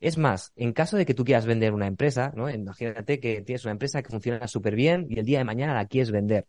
Es 0.00 0.18
más, 0.18 0.52
en 0.54 0.72
caso 0.72 0.96
de 0.96 1.06
que 1.06 1.14
tú 1.14 1.24
quieras 1.24 1.46
vender 1.46 1.72
una 1.72 1.86
empresa, 1.86 2.32
¿no? 2.36 2.48
Imagínate 2.48 3.18
que 3.18 3.42
tienes 3.42 3.64
una 3.64 3.72
empresa 3.72 4.02
que 4.02 4.10
funciona 4.10 4.46
súper 4.46 4.76
bien 4.76 5.06
y 5.08 5.18
el 5.18 5.24
día 5.26 5.38
de 5.38 5.44
mañana 5.44 5.74
la 5.74 5.86
quieres 5.86 6.10
vender. 6.10 6.46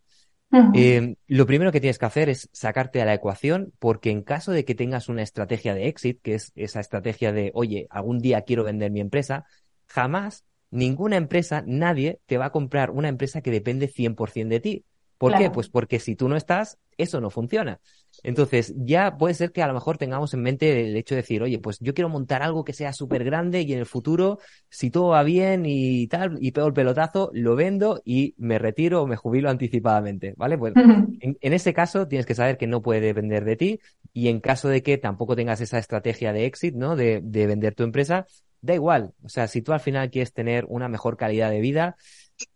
Eh, 0.52 1.16
lo 1.28 1.46
primero 1.46 1.72
que 1.72 1.80
tienes 1.80 1.98
que 1.98 2.06
hacer 2.06 2.30
es 2.30 2.50
sacarte 2.52 3.02
a 3.02 3.06
la 3.06 3.14
ecuación 3.14 3.74
porque 3.80 4.12
en 4.12 4.22
caso 4.24 4.52
de 4.52 4.66
que 4.66 4.76
tengas 4.76 5.10
una 5.10 5.22
estrategia 5.22 5.74
de 5.74 5.88
exit, 5.88 6.22
que 6.22 6.36
es 6.36 6.52
esa 6.56 6.80
estrategia 6.80 7.32
de, 7.32 7.52
oye, 7.54 7.88
algún 7.90 8.20
día 8.20 8.42
quiero 8.42 8.64
vender 8.64 8.92
mi 8.92 9.00
empresa, 9.00 9.46
jamás 9.88 10.46
ninguna 10.72 11.18
empresa, 11.18 11.64
nadie 11.66 12.20
te 12.26 12.38
va 12.38 12.46
a 12.46 12.52
comprar 12.52 12.92
una 12.92 13.10
empresa 13.10 13.42
que 13.42 13.52
depende 13.52 13.88
100% 13.88 14.56
de 14.56 14.60
ti. 14.60 14.86
¿Por 15.18 15.36
qué? 15.36 15.50
Pues 15.50 15.70
porque 15.70 16.00
si 16.00 16.16
tú 16.16 16.30
no 16.30 16.36
estás, 16.36 16.78
eso 17.00 17.20
no 17.22 17.30
funciona. 17.30 17.80
Entonces, 18.24 18.74
ya 18.76 19.18
puede 19.18 19.34
ser 19.34 19.52
que 19.52 19.64
a 19.64 19.68
lo 19.68 19.74
mejor 19.74 19.98
tengamos 19.98 20.34
en 20.34 20.42
mente 20.42 20.82
el 20.82 20.98
hecho 20.98 21.16
de 21.16 21.22
decir, 21.22 21.42
oye, 21.42 21.58
pues 21.60 21.80
yo 21.80 21.94
quiero 21.94 22.10
montar 22.10 22.44
algo 22.44 22.66
que 22.66 22.74
sea 22.74 22.92
súper 22.92 23.24
grande 23.24 23.62
y 23.62 23.72
en 23.72 23.80
el 23.80 23.86
futuro, 23.86 24.40
si 24.70 24.90
todo 24.90 25.10
va 25.10 25.24
bien 25.24 25.64
y 25.66 26.08
tal, 26.08 26.38
y 26.42 26.52
pego 26.52 26.68
el 26.68 26.74
pelotazo, 26.74 27.32
lo 27.34 27.56
vendo 27.56 28.02
y 28.04 28.36
me 28.38 28.60
retiro 28.60 29.02
o 29.02 29.08
me 29.08 29.16
jubilo 29.16 29.50
anticipadamente, 29.50 30.34
¿vale? 30.36 30.58
Pues 30.58 30.74
en, 30.76 31.38
ese 31.42 31.74
caso 31.74 32.08
tienes 32.08 32.26
que 32.26 32.36
saber 32.36 32.58
que 32.58 32.68
no 32.68 32.82
puede 32.82 33.00
depender 33.00 33.46
de 33.46 33.56
ti 33.56 33.80
y 34.14 34.28
en 34.28 34.42
caso 34.42 34.68
de 34.68 34.84
que 34.84 34.98
tampoco 34.98 35.36
tengas 35.36 35.62
esa 35.62 35.78
estrategia 35.78 36.34
de 36.34 36.46
exit, 36.46 36.76
¿no? 36.76 36.96
De, 36.98 37.22
de 37.24 37.48
vender 37.48 37.74
tu 37.74 37.84
empresa, 37.84 38.28
da 38.62 38.74
igual. 38.74 39.14
O 39.24 39.30
sea, 39.30 39.48
si 39.48 39.62
tú 39.62 39.72
al 39.72 39.80
final 39.80 40.10
quieres 40.10 40.34
tener 40.34 40.66
una 40.68 40.90
mejor 40.90 41.16
calidad 41.16 41.50
de 41.52 41.62
vida, 41.62 41.96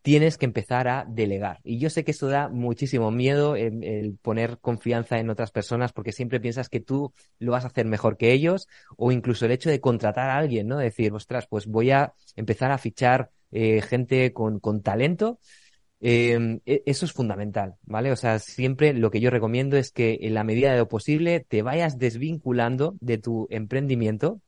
tienes 0.02 0.38
que 0.38 0.46
empezar 0.46 0.88
a 0.88 1.06
delegar. 1.08 1.60
Y 1.64 1.80
yo 1.80 1.90
sé 1.90 2.04
que 2.04 2.12
eso 2.12 2.28
da 2.28 2.50
muchísimo 2.50 3.12
miedo, 3.12 3.56
el, 3.56 4.18
poner 4.22 4.60
confianza 4.60 5.20
en 5.20 5.30
otras 5.30 5.52
personas, 5.52 5.94
porque 5.94 6.12
siempre 6.12 6.40
piensas 6.40 6.70
que 6.70 6.80
tú 6.80 7.14
lo 7.40 7.52
vas 7.52 7.64
a 7.64 7.68
hacer 7.68 7.86
mejor 7.86 8.18
que 8.18 8.32
ellos, 8.32 8.68
o 8.98 9.12
incluso 9.12 9.46
el 9.46 9.52
hecho 9.52 9.70
de 9.70 9.82
contratar 9.82 10.30
a 10.30 10.38
alguien, 10.38 10.68
¿no? 10.68 10.78
Decir, 10.78 11.14
ostras, 11.14 11.48
pues 11.48 11.68
voy 11.68 11.92
a 11.92 12.14
empezar 12.36 12.72
a 12.72 12.78
fichar 12.78 13.30
eh, 13.52 13.82
gente 13.82 14.34
con, 14.34 14.60
con 14.60 14.82
talento. 14.82 15.40
Em, 16.00 16.60
e, 16.66 16.84
eso 16.86 17.06
es 17.06 17.14
fundamental, 17.14 17.76
¿vale? 17.84 18.12
O 18.12 18.16
sea, 18.16 18.40
siempre 18.40 18.94
lo 18.94 19.10
que 19.10 19.22
yo 19.22 19.30
recomiendo 19.30 19.78
es 19.78 19.92
que 19.92 20.20
en 20.22 20.34
la 20.34 20.44
medida 20.44 20.72
de 20.72 20.80
lo 20.80 20.90
posible 20.90 21.40
te 21.40 21.62
vayas 21.62 21.98
desvinculando 21.98 22.96
de 23.00 23.18
tu 23.18 23.48
emprendimiento, 23.50 24.42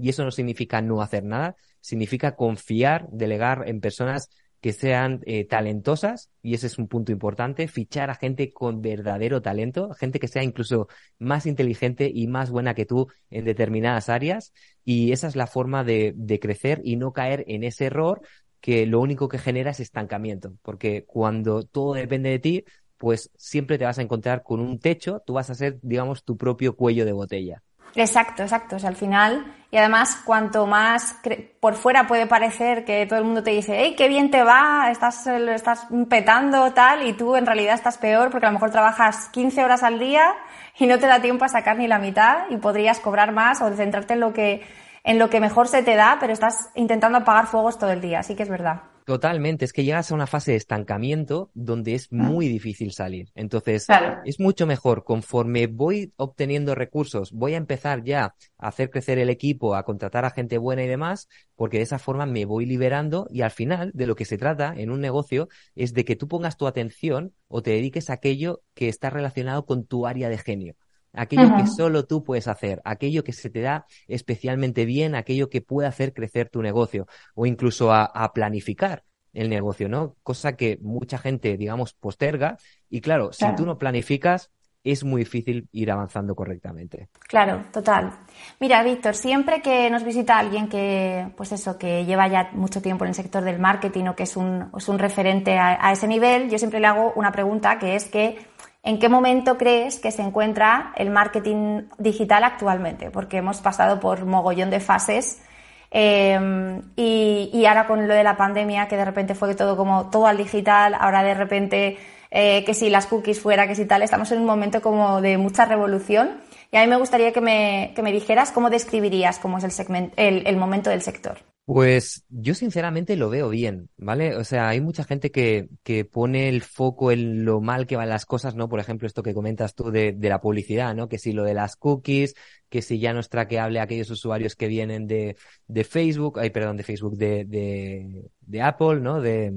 y 0.00 0.08
eso 0.08 0.24
no 0.24 0.30
significa 0.30 0.80
no 0.80 1.02
hacer 1.02 1.24
nada, 1.24 1.56
significa 1.80 2.36
confiar, 2.36 3.08
delegar 3.10 3.64
en 3.66 3.80
personas 3.80 4.30
que 4.60 4.72
sean 4.72 5.20
eh, 5.24 5.46
talentosas, 5.46 6.30
y 6.42 6.54
ese 6.54 6.66
es 6.66 6.78
un 6.78 6.88
punto 6.88 7.12
importante, 7.12 7.68
fichar 7.68 8.10
a 8.10 8.14
gente 8.14 8.52
con 8.52 8.82
verdadero 8.82 9.40
talento, 9.42 9.92
gente 9.94 10.20
que 10.20 10.28
sea 10.28 10.42
incluso 10.42 10.88
más 11.18 11.46
inteligente 11.46 12.10
y 12.12 12.26
más 12.26 12.50
buena 12.50 12.74
que 12.74 12.86
tú 12.86 13.08
en 13.30 13.44
determinadas 13.44 14.08
áreas, 14.08 14.52
y 14.84 15.12
esa 15.12 15.28
es 15.28 15.36
la 15.36 15.46
forma 15.46 15.84
de, 15.84 16.12
de 16.16 16.40
crecer 16.40 16.80
y 16.84 16.96
no 16.96 17.12
caer 17.12 17.44
en 17.48 17.64
ese 17.64 17.86
error 17.86 18.20
que 18.60 18.86
lo 18.86 19.00
único 19.00 19.28
que 19.28 19.38
genera 19.38 19.70
es 19.70 19.80
estancamiento, 19.80 20.54
porque 20.62 21.04
cuando 21.04 21.62
todo 21.62 21.94
depende 21.94 22.30
de 22.30 22.38
ti, 22.38 22.64
pues 22.98 23.30
siempre 23.36 23.78
te 23.78 23.84
vas 23.86 23.98
a 23.98 24.02
encontrar 24.02 24.42
con 24.42 24.60
un 24.60 24.78
techo, 24.78 25.22
tú 25.26 25.32
vas 25.34 25.48
a 25.50 25.54
ser, 25.54 25.78
digamos, 25.82 26.22
tu 26.24 26.36
propio 26.36 26.76
cuello 26.76 27.06
de 27.06 27.12
botella. 27.12 27.62
Exacto, 27.94 28.42
exacto. 28.42 28.76
O 28.76 28.78
sea, 28.78 28.88
al 28.88 28.96
final, 28.96 29.54
y 29.70 29.76
además, 29.76 30.20
cuanto 30.24 30.66
más 30.66 31.16
por 31.60 31.74
fuera 31.74 32.06
puede 32.06 32.26
parecer 32.26 32.84
que 32.84 33.06
todo 33.06 33.18
el 33.18 33.24
mundo 33.24 33.42
te 33.42 33.50
dice, 33.50 33.76
hey, 33.78 33.94
qué 33.96 34.08
bien 34.08 34.30
te 34.30 34.42
va, 34.42 34.90
estás, 34.90 35.26
estás 35.26 35.86
petando, 36.08 36.72
tal, 36.72 37.06
y 37.06 37.12
tú 37.12 37.36
en 37.36 37.46
realidad 37.46 37.74
estás 37.74 37.98
peor 37.98 38.30
porque 38.30 38.46
a 38.46 38.50
lo 38.50 38.54
mejor 38.54 38.70
trabajas 38.70 39.28
15 39.30 39.64
horas 39.64 39.82
al 39.82 39.98
día 39.98 40.34
y 40.78 40.86
no 40.86 40.98
te 40.98 41.06
da 41.06 41.20
tiempo 41.20 41.44
a 41.44 41.48
sacar 41.48 41.76
ni 41.76 41.88
la 41.88 41.98
mitad 41.98 42.44
y 42.50 42.56
podrías 42.56 43.00
cobrar 43.00 43.32
más 43.32 43.60
o 43.60 43.70
centrarte 43.74 44.14
en 44.14 44.20
lo 44.20 44.32
que, 44.32 44.66
en 45.04 45.18
lo 45.18 45.30
que 45.30 45.40
mejor 45.40 45.68
se 45.68 45.82
te 45.82 45.94
da, 45.94 46.16
pero 46.20 46.32
estás 46.32 46.70
intentando 46.74 47.18
apagar 47.18 47.46
fuegos 47.46 47.78
todo 47.78 47.90
el 47.90 48.00
día. 48.00 48.20
Así 48.20 48.34
que 48.34 48.42
es 48.44 48.48
verdad. 48.48 48.89
Totalmente, 49.10 49.64
es 49.64 49.72
que 49.72 49.82
llegas 49.82 50.12
a 50.12 50.14
una 50.14 50.28
fase 50.28 50.52
de 50.52 50.56
estancamiento 50.56 51.50
donde 51.52 51.96
es 51.96 52.12
muy 52.12 52.46
difícil 52.46 52.92
salir. 52.92 53.32
Entonces, 53.34 53.88
es 54.24 54.38
mucho 54.38 54.68
mejor 54.68 55.02
conforme 55.02 55.66
voy 55.66 56.12
obteniendo 56.14 56.76
recursos, 56.76 57.32
voy 57.32 57.54
a 57.54 57.56
empezar 57.56 58.04
ya 58.04 58.36
a 58.56 58.68
hacer 58.68 58.88
crecer 58.88 59.18
el 59.18 59.28
equipo, 59.28 59.74
a 59.74 59.82
contratar 59.82 60.24
a 60.24 60.30
gente 60.30 60.58
buena 60.58 60.84
y 60.84 60.86
demás, 60.86 61.28
porque 61.56 61.78
de 61.78 61.82
esa 61.82 61.98
forma 61.98 62.24
me 62.24 62.44
voy 62.44 62.66
liberando 62.66 63.26
y 63.30 63.40
al 63.40 63.50
final 63.50 63.90
de 63.94 64.06
lo 64.06 64.14
que 64.14 64.24
se 64.24 64.38
trata 64.38 64.74
en 64.76 64.92
un 64.92 65.00
negocio 65.00 65.48
es 65.74 65.92
de 65.92 66.04
que 66.04 66.14
tú 66.14 66.28
pongas 66.28 66.56
tu 66.56 66.68
atención 66.68 67.34
o 67.48 67.62
te 67.62 67.72
dediques 67.72 68.10
a 68.10 68.12
aquello 68.12 68.62
que 68.74 68.88
está 68.88 69.10
relacionado 69.10 69.66
con 69.66 69.86
tu 69.86 70.06
área 70.06 70.28
de 70.28 70.38
genio 70.38 70.76
aquello 71.12 71.56
que 71.56 71.66
solo 71.66 72.06
tú 72.06 72.22
puedes 72.24 72.48
hacer, 72.48 72.80
aquello 72.84 73.24
que 73.24 73.32
se 73.32 73.50
te 73.50 73.60
da 73.60 73.86
especialmente 74.06 74.84
bien, 74.84 75.14
aquello 75.14 75.48
que 75.48 75.60
puede 75.60 75.88
hacer 75.88 76.12
crecer 76.12 76.48
tu 76.48 76.62
negocio 76.62 77.06
o 77.34 77.46
incluso 77.46 77.92
a, 77.92 78.32
planificar 78.32 79.04
el 79.32 79.48
negocio, 79.48 79.88
¿no? 79.88 80.16
Cosa 80.22 80.56
que 80.56 80.78
mucha 80.80 81.18
gente, 81.18 81.56
digamos, 81.56 81.94
posterga 81.94 82.56
y 82.88 83.00
claro, 83.00 83.32
si 83.32 83.46
tú 83.54 83.64
no 83.64 83.78
planificas, 83.78 84.50
es 84.82 85.04
muy 85.04 85.22
difícil 85.22 85.68
ir 85.72 85.90
avanzando 85.90 86.34
correctamente. 86.34 87.08
Claro, 87.28 87.64
total. 87.70 88.10
Mira, 88.58 88.82
Víctor, 88.82 89.14
siempre 89.14 89.60
que 89.60 89.90
nos 89.90 90.04
visita 90.04 90.38
alguien 90.38 90.68
que, 90.68 91.30
pues 91.36 91.52
eso, 91.52 91.76
que 91.76 92.04
lleva 92.06 92.28
ya 92.28 92.50
mucho 92.54 92.80
tiempo 92.80 93.04
en 93.04 93.10
el 93.10 93.14
sector 93.14 93.44
del 93.44 93.58
marketing 93.58 94.06
o 94.06 94.16
que 94.16 94.22
es 94.22 94.36
un, 94.36 94.70
es 94.76 94.88
un 94.88 94.98
referente 94.98 95.58
a, 95.58 95.92
ese 95.92 96.08
nivel, 96.08 96.48
yo 96.48 96.58
siempre 96.58 96.80
le 96.80 96.86
hago 96.86 97.12
una 97.14 97.30
pregunta 97.30 97.78
que 97.78 97.94
es 97.94 98.06
que 98.06 98.38
¿En 98.82 98.98
qué 98.98 99.08
momento 99.10 99.58
crees 99.58 99.98
que 99.98 100.10
se 100.10 100.22
encuentra 100.22 100.92
el 100.96 101.10
marketing 101.10 101.82
digital 101.98 102.44
actualmente? 102.44 103.10
Porque 103.10 103.38
hemos 103.38 103.60
pasado 103.60 104.00
por 104.00 104.24
mogollón 104.24 104.70
de 104.70 104.80
fases 104.80 105.42
em, 105.90 106.80
y, 106.96 107.64
ahora 107.66 107.86
con 107.86 108.08
lo 108.08 108.14
de 108.14 108.24
la 108.24 108.36
pandemia, 108.38 108.88
que 108.88 108.96
de 108.96 109.04
repente 109.04 109.34
fue 109.34 109.54
todo 109.54 109.76
como 109.76 110.08
todo 110.08 110.26
al 110.26 110.38
digital, 110.38 110.94
ahora 110.98 111.22
de 111.22 111.34
repente 111.34 111.98
eh, 112.30 112.64
que 112.64 112.72
si 112.72 112.88
las 112.88 113.06
cookies 113.06 113.40
fuera, 113.40 113.66
que 113.66 113.74
si 113.74 113.84
tal, 113.84 114.02
estamos 114.02 114.32
en 114.32 114.40
un 114.40 114.46
momento 114.46 114.80
como 114.80 115.20
de 115.20 115.36
mucha 115.36 115.66
revolución. 115.66 116.40
Y 116.72 116.76
a 116.78 116.80
mí 116.82 116.86
me 116.86 116.96
gustaría 116.96 117.32
que 117.32 117.40
me, 117.42 117.92
que 117.94 118.02
me 118.02 118.12
dijeras 118.12 118.50
cómo 118.52 118.70
describirías 118.70 119.38
cómo 119.38 119.58
es 119.58 119.64
el, 119.64 119.72
segmento, 119.72 120.14
el 120.16 120.56
momento 120.56 120.88
del 120.88 121.02
sector. 121.02 121.49
Pues 121.72 122.24
yo 122.30 122.54
sinceramente 122.56 123.14
lo 123.14 123.30
veo 123.30 123.48
bien, 123.48 123.90
¿vale? 123.96 124.34
O 124.34 124.42
sea, 124.42 124.68
hay 124.68 124.80
mucha 124.80 125.04
gente 125.04 125.30
que, 125.30 125.68
que 125.84 126.04
pone 126.04 126.48
el 126.48 126.62
foco 126.62 127.12
en 127.12 127.44
lo 127.44 127.60
mal 127.60 127.86
que 127.86 127.94
van 127.94 128.08
las 128.08 128.26
cosas, 128.26 128.56
¿no? 128.56 128.68
Por 128.68 128.80
ejemplo, 128.80 129.06
esto 129.06 129.22
que 129.22 129.34
comentas 129.34 129.76
tú 129.76 129.92
de, 129.92 130.10
de 130.12 130.28
la 130.28 130.40
publicidad, 130.40 130.96
¿no? 130.96 131.08
Que 131.08 131.18
si 131.18 131.32
lo 131.32 131.44
de 131.44 131.54
las 131.54 131.76
cookies, 131.76 132.34
que 132.70 132.82
si 132.82 133.00
ya 133.00 133.12
no 133.12 133.20
es 133.20 133.28
traqueable 133.28 133.80
aquellos 133.80 134.08
usuarios 134.10 134.54
que 134.54 134.68
vienen 134.68 135.06
de, 135.06 135.36
de 135.66 135.84
Facebook, 135.84 136.38
ay, 136.38 136.50
perdón, 136.50 136.76
de 136.76 136.84
Facebook, 136.84 137.16
de, 137.16 137.44
de, 137.44 138.30
de 138.40 138.62
Apple, 138.62 139.00
¿no? 139.00 139.20
De, 139.20 139.52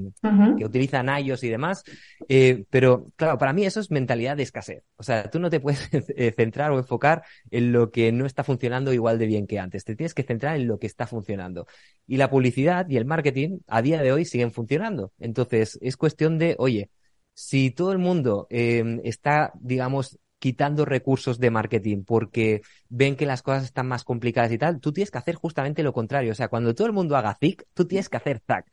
que 0.58 0.64
utilizan 0.64 1.08
iOS 1.08 1.44
y 1.44 1.48
demás. 1.48 1.84
Eh, 2.28 2.64
pero 2.70 3.12
claro, 3.14 3.38
para 3.38 3.52
mí 3.52 3.64
eso 3.64 3.78
es 3.78 3.90
mentalidad 3.92 4.36
de 4.36 4.42
escasez. 4.42 4.82
O 4.96 5.04
sea, 5.04 5.30
tú 5.30 5.38
no 5.38 5.48
te 5.48 5.60
puedes 5.60 5.88
eh, 6.16 6.34
centrar 6.36 6.72
o 6.72 6.78
enfocar 6.78 7.22
en 7.50 7.72
lo 7.72 7.92
que 7.92 8.10
no 8.10 8.26
está 8.26 8.42
funcionando 8.42 8.92
igual 8.92 9.18
de 9.18 9.26
bien 9.26 9.46
que 9.46 9.60
antes. 9.60 9.84
Te 9.84 9.94
tienes 9.94 10.12
que 10.12 10.24
centrar 10.24 10.56
en 10.56 10.66
lo 10.66 10.80
que 10.80 10.88
está 10.88 11.06
funcionando. 11.06 11.66
Y 12.08 12.16
la 12.16 12.28
publicidad 12.28 12.88
y 12.88 12.96
el 12.96 13.04
marketing 13.04 13.60
a 13.68 13.80
día 13.80 14.02
de 14.02 14.10
hoy 14.10 14.24
siguen 14.24 14.50
funcionando. 14.50 15.12
Entonces, 15.20 15.78
es 15.80 15.96
cuestión 15.96 16.38
de, 16.38 16.56
oye, 16.58 16.90
si 17.32 17.70
todo 17.70 17.92
el 17.92 17.98
mundo 17.98 18.48
eh, 18.50 19.00
está, 19.04 19.52
digamos, 19.54 20.18
quitando 20.44 20.84
recursos 20.84 21.38
de 21.38 21.50
marketing 21.50 22.04
porque 22.04 22.60
ven 22.90 23.16
que 23.16 23.24
las 23.24 23.40
cosas 23.40 23.64
están 23.64 23.88
más 23.88 24.04
complicadas 24.04 24.52
y 24.52 24.58
tal, 24.58 24.78
tú 24.78 24.92
tienes 24.92 25.10
que 25.10 25.16
hacer 25.16 25.36
justamente 25.36 25.82
lo 25.82 25.94
contrario. 25.94 26.32
O 26.32 26.34
sea, 26.34 26.48
cuando 26.48 26.74
todo 26.74 26.86
el 26.86 26.92
mundo 26.92 27.16
haga 27.16 27.34
ZIC, 27.40 27.64
tú 27.72 27.86
tienes 27.86 28.10
que 28.10 28.18
hacer 28.18 28.42
ZAC. 28.46 28.70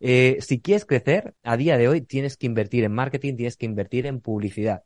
Eh, 0.00 0.38
si 0.40 0.60
quieres 0.60 0.84
crecer, 0.84 1.34
a 1.44 1.56
día 1.56 1.78
de 1.78 1.86
hoy 1.86 2.00
tienes 2.00 2.36
que 2.36 2.46
invertir 2.46 2.82
en 2.82 2.90
marketing, 2.90 3.36
tienes 3.36 3.56
que 3.56 3.66
invertir 3.66 4.06
en 4.06 4.20
publicidad. 4.20 4.82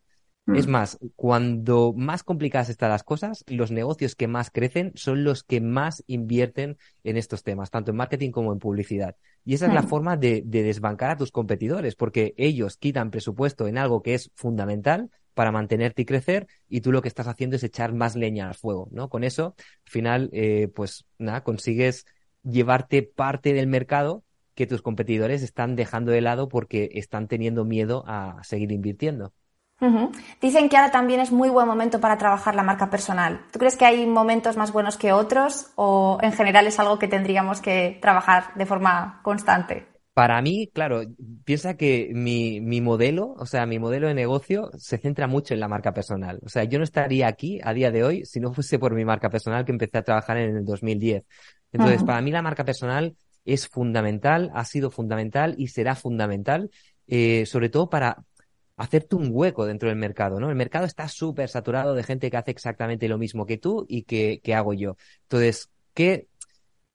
Es 0.55 0.67
mm. 0.67 0.71
más, 0.71 0.99
cuando 1.17 1.95
más 1.97 2.23
complicadas 2.23 2.69
están 2.69 2.91
las 2.91 3.03
cosas, 3.03 3.43
los 3.47 3.71
negocios 3.71 4.15
que 4.15 4.29
más 4.29 4.51
crecen 4.51 4.93
son 4.95 5.25
los 5.25 5.43
que 5.43 5.63
más 5.63 6.05
invierten 6.07 6.77
en 7.03 7.17
estos 7.17 7.45
temas, 7.45 7.71
tanto 7.71 7.93
en 7.93 7.97
marketing 7.97 8.31
como 8.31 8.53
en 8.53 8.59
publicidad. 8.59 9.17
Y 9.43 9.55
esa 9.55 9.69
es 9.69 9.73
la 9.73 9.81
mm. 9.81 9.89
forma 9.89 10.19
de, 10.19 10.43
de, 10.45 10.63
desbancar 10.63 11.13
a 11.13 11.17
tus 11.17 11.33
competidores, 11.33 11.97
porque 11.97 12.35
ellos 12.37 12.77
quitan 12.77 13.11
presupuesto 13.11 13.69
en 13.69 13.79
algo 13.79 14.03
que 14.03 14.13
es 14.13 14.31
fundamental 14.35 15.09
para 15.37 15.53
mantenerte 15.53 16.01
y 16.01 16.07
crecer, 16.07 16.47
y 16.67 16.81
tú 16.81 16.93
lo 16.93 17.03
que 17.03 17.09
estás 17.09 17.29
haciendo 17.29 17.57
es 17.57 17.63
echar 17.63 17.93
más 17.93 18.17
leña 18.17 18.49
al 18.49 18.55
fuego, 18.55 18.89
¿no? 18.91 19.11
Con 19.11 19.23
eso, 19.23 19.55
al 19.59 19.91
final, 19.91 20.31
eh, 20.33 20.69
pues 20.75 21.05
nada, 21.19 21.45
consigues 21.45 22.07
llevarte 22.43 23.03
parte 23.03 23.53
del 23.53 23.67
mercado 23.67 24.25
que 24.55 24.67
tus 24.67 24.81
competidores 24.81 25.43
están 25.43 25.77
dejando 25.77 26.11
de 26.11 26.23
lado 26.23 26.49
porque 26.49 26.89
están 26.95 27.29
teniendo 27.29 27.67
miedo 27.67 28.03
a 28.07 28.43
seguir 28.45 28.73
invirtiendo. 28.73 29.35
Dicen 30.41 30.71
que 30.71 30.79
ahora 30.79 30.91
también 30.91 31.21
es 31.21 31.31
muy 31.33 31.51
buen 31.51 31.69
momento 31.69 32.01
para 32.01 32.17
trabajar 32.17 32.55
la 32.55 32.63
marca 32.63 32.89
personal. 32.89 33.45
¿Tú 33.53 33.59
crees 33.59 33.77
que 33.77 33.85
hay 33.85 34.07
momentos 34.07 34.57
más 34.57 34.73
buenos 34.73 34.97
que 34.97 35.13
otros 35.13 35.67
o 35.75 36.19
en 36.23 36.33
general 36.33 36.67
es 36.67 36.79
algo 36.79 36.99
que 36.99 37.09
tendríamos 37.09 37.61
que 37.61 37.99
trabajar 38.01 38.55
de 38.55 38.65
forma 38.65 39.21
constante? 39.23 39.96
Para 40.17 40.41
mí, 40.41 40.71
claro, 40.73 41.03
piensa 41.45 41.77
que 41.77 42.11
mi, 42.15 42.59
mi 42.63 42.81
modelo, 42.81 43.35
o 43.37 43.45
sea, 43.45 43.67
mi 43.67 43.79
modelo 43.79 44.09
de 44.09 44.15
negocio 44.15 44.71
se 44.79 44.97
centra 44.97 45.27
mucho 45.27 45.53
en 45.53 45.61
la 45.61 45.69
marca 45.69 45.93
personal. 45.93 46.41
O 46.43 46.49
sea, 46.49 46.65
yo 46.65 46.79
no 46.79 46.85
estaría 46.85 47.29
aquí 47.29 47.61
a 47.63 47.75
día 47.75 47.91
de 47.91 48.03
hoy 48.03 48.25
si 48.25 48.41
no 48.41 48.55
fuese 48.55 48.79
por 48.79 48.95
mi 48.95 49.05
marca 49.05 49.29
personal 49.29 49.67
que 49.67 49.73
empecé 49.73 49.99
a 49.99 50.03
trabajar 50.05 50.39
en 50.39 50.57
el 50.57 50.65
2010. 50.65 51.23
Entonces, 51.71 52.03
para 52.03 52.23
mí 52.23 52.31
la 52.31 52.41
marca 52.41 52.65
personal 52.65 53.15
es 53.45 53.69
fundamental, 53.69 54.51
ha 54.55 54.65
sido 54.65 54.91
fundamental 54.91 55.55
y 55.59 55.69
será 55.69 55.95
fundamental, 55.95 56.71
eh, 57.07 57.45
sobre 57.45 57.69
todo 57.69 57.91
para 57.91 58.25
hacerte 58.79 59.17
un 59.17 59.29
hueco 59.31 59.67
dentro 59.67 59.91
del 59.91 59.99
mercado, 59.99 60.41
¿no? 60.41 60.49
El 60.49 60.57
mercado 60.57 60.87
está 60.87 61.09
súper 61.09 61.51
saturado 61.51 61.95
de 61.95 62.03
gente 62.05 62.31
que 62.31 62.39
hace 62.39 62.53
exactamente 62.53 63.07
lo 63.07 63.19
mismo 63.19 63.45
que 63.45 63.59
tú 63.59 63.85
y 63.87 64.05
que, 64.05 64.41
que 64.43 64.55
hago 64.55 64.73
yo. 64.73 64.97
Entonces, 65.25 65.69
¿qué 65.93 66.27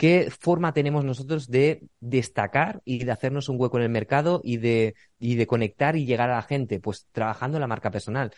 ¿Qué 0.02 0.32
forma 0.32 0.74
tenemos 0.74 1.06
nosotros 1.06 1.48
de 1.48 1.84
destacar 2.00 2.82
y 2.86 3.04
de 3.04 3.12
hacernos 3.12 3.50
un 3.50 3.62
hueco 3.62 3.78
en 3.78 3.84
el 3.84 3.90
mercado 3.90 4.42
y 4.44 4.58
de, 4.58 4.96
y 5.20 5.36
de 5.36 5.46
conectar 5.46 5.96
y 5.96 6.08
llegar 6.08 6.32
a 6.32 6.38
la 6.38 6.42
gente? 6.42 6.80
Pues 6.80 7.06
trabajando 7.12 7.58
en 7.58 7.62
la 7.62 7.68
marca 7.68 7.92
personal. 7.92 8.34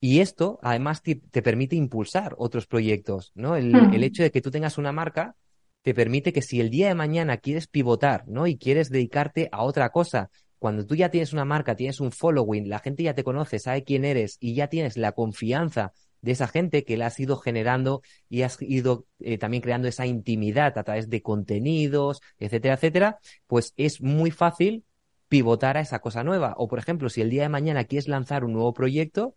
Y 0.00 0.20
esto, 0.20 0.58
además, 0.62 1.02
te, 1.02 1.16
permite 1.42 1.76
impulsar 1.76 2.34
otros 2.38 2.66
proyectos, 2.66 3.30
¿no? 3.34 3.56
El, 3.56 3.74
hmm. 3.74 3.92
el, 3.92 4.04
hecho 4.04 4.22
de 4.22 4.30
que 4.30 4.40
tú 4.40 4.50
tengas 4.50 4.78
una 4.78 4.90
marca 4.90 5.36
te 5.82 5.92
permite 5.92 6.32
que 6.32 6.40
si 6.40 6.62
el 6.62 6.70
día 6.70 6.88
de 6.88 6.94
mañana 6.94 7.36
quieres 7.36 7.66
pivotar, 7.66 8.26
¿no? 8.26 8.46
Y 8.46 8.56
quieres 8.56 8.88
dedicarte 8.88 9.50
a 9.52 9.64
otra 9.64 9.90
cosa, 9.90 10.30
cuando 10.58 10.86
tú 10.86 10.94
ya 10.94 11.10
tienes 11.10 11.34
una 11.34 11.44
marca, 11.44 11.76
tienes 11.76 12.00
un 12.00 12.10
following, 12.10 12.70
la 12.70 12.78
gente 12.78 13.02
ya 13.02 13.12
te 13.12 13.22
conoce, 13.22 13.58
sabe 13.58 13.84
quién 13.84 14.06
eres 14.06 14.38
y 14.40 14.54
ya 14.54 14.68
tienes 14.68 14.96
la 14.96 15.12
confianza 15.12 15.92
de 16.22 16.32
esa 16.32 16.48
gente 16.48 16.84
que 16.84 16.96
la 16.96 17.06
has 17.06 17.20
ido 17.20 17.36
generando 17.36 18.02
y 18.28 18.42
has 18.42 18.56
ido 18.62 19.06
eh, 19.18 19.38
también 19.38 19.62
creando 19.62 19.88
esa 19.88 20.06
intimidad 20.06 20.78
a 20.78 20.84
través 20.84 21.10
de 21.10 21.20
contenidos, 21.20 22.20
etcétera, 22.38 22.74
etcétera, 22.74 23.18
pues 23.46 23.74
es 23.76 24.00
muy 24.00 24.30
fácil 24.30 24.84
pivotar 25.28 25.76
a 25.76 25.80
esa 25.80 25.98
cosa 25.98 26.22
nueva. 26.24 26.54
O, 26.56 26.68
por 26.68 26.78
ejemplo, 26.78 27.08
si 27.08 27.20
el 27.20 27.30
día 27.30 27.42
de 27.42 27.48
mañana 27.48 27.84
quieres 27.84 28.08
lanzar 28.08 28.44
un 28.44 28.52
nuevo 28.52 28.72
proyecto, 28.72 29.34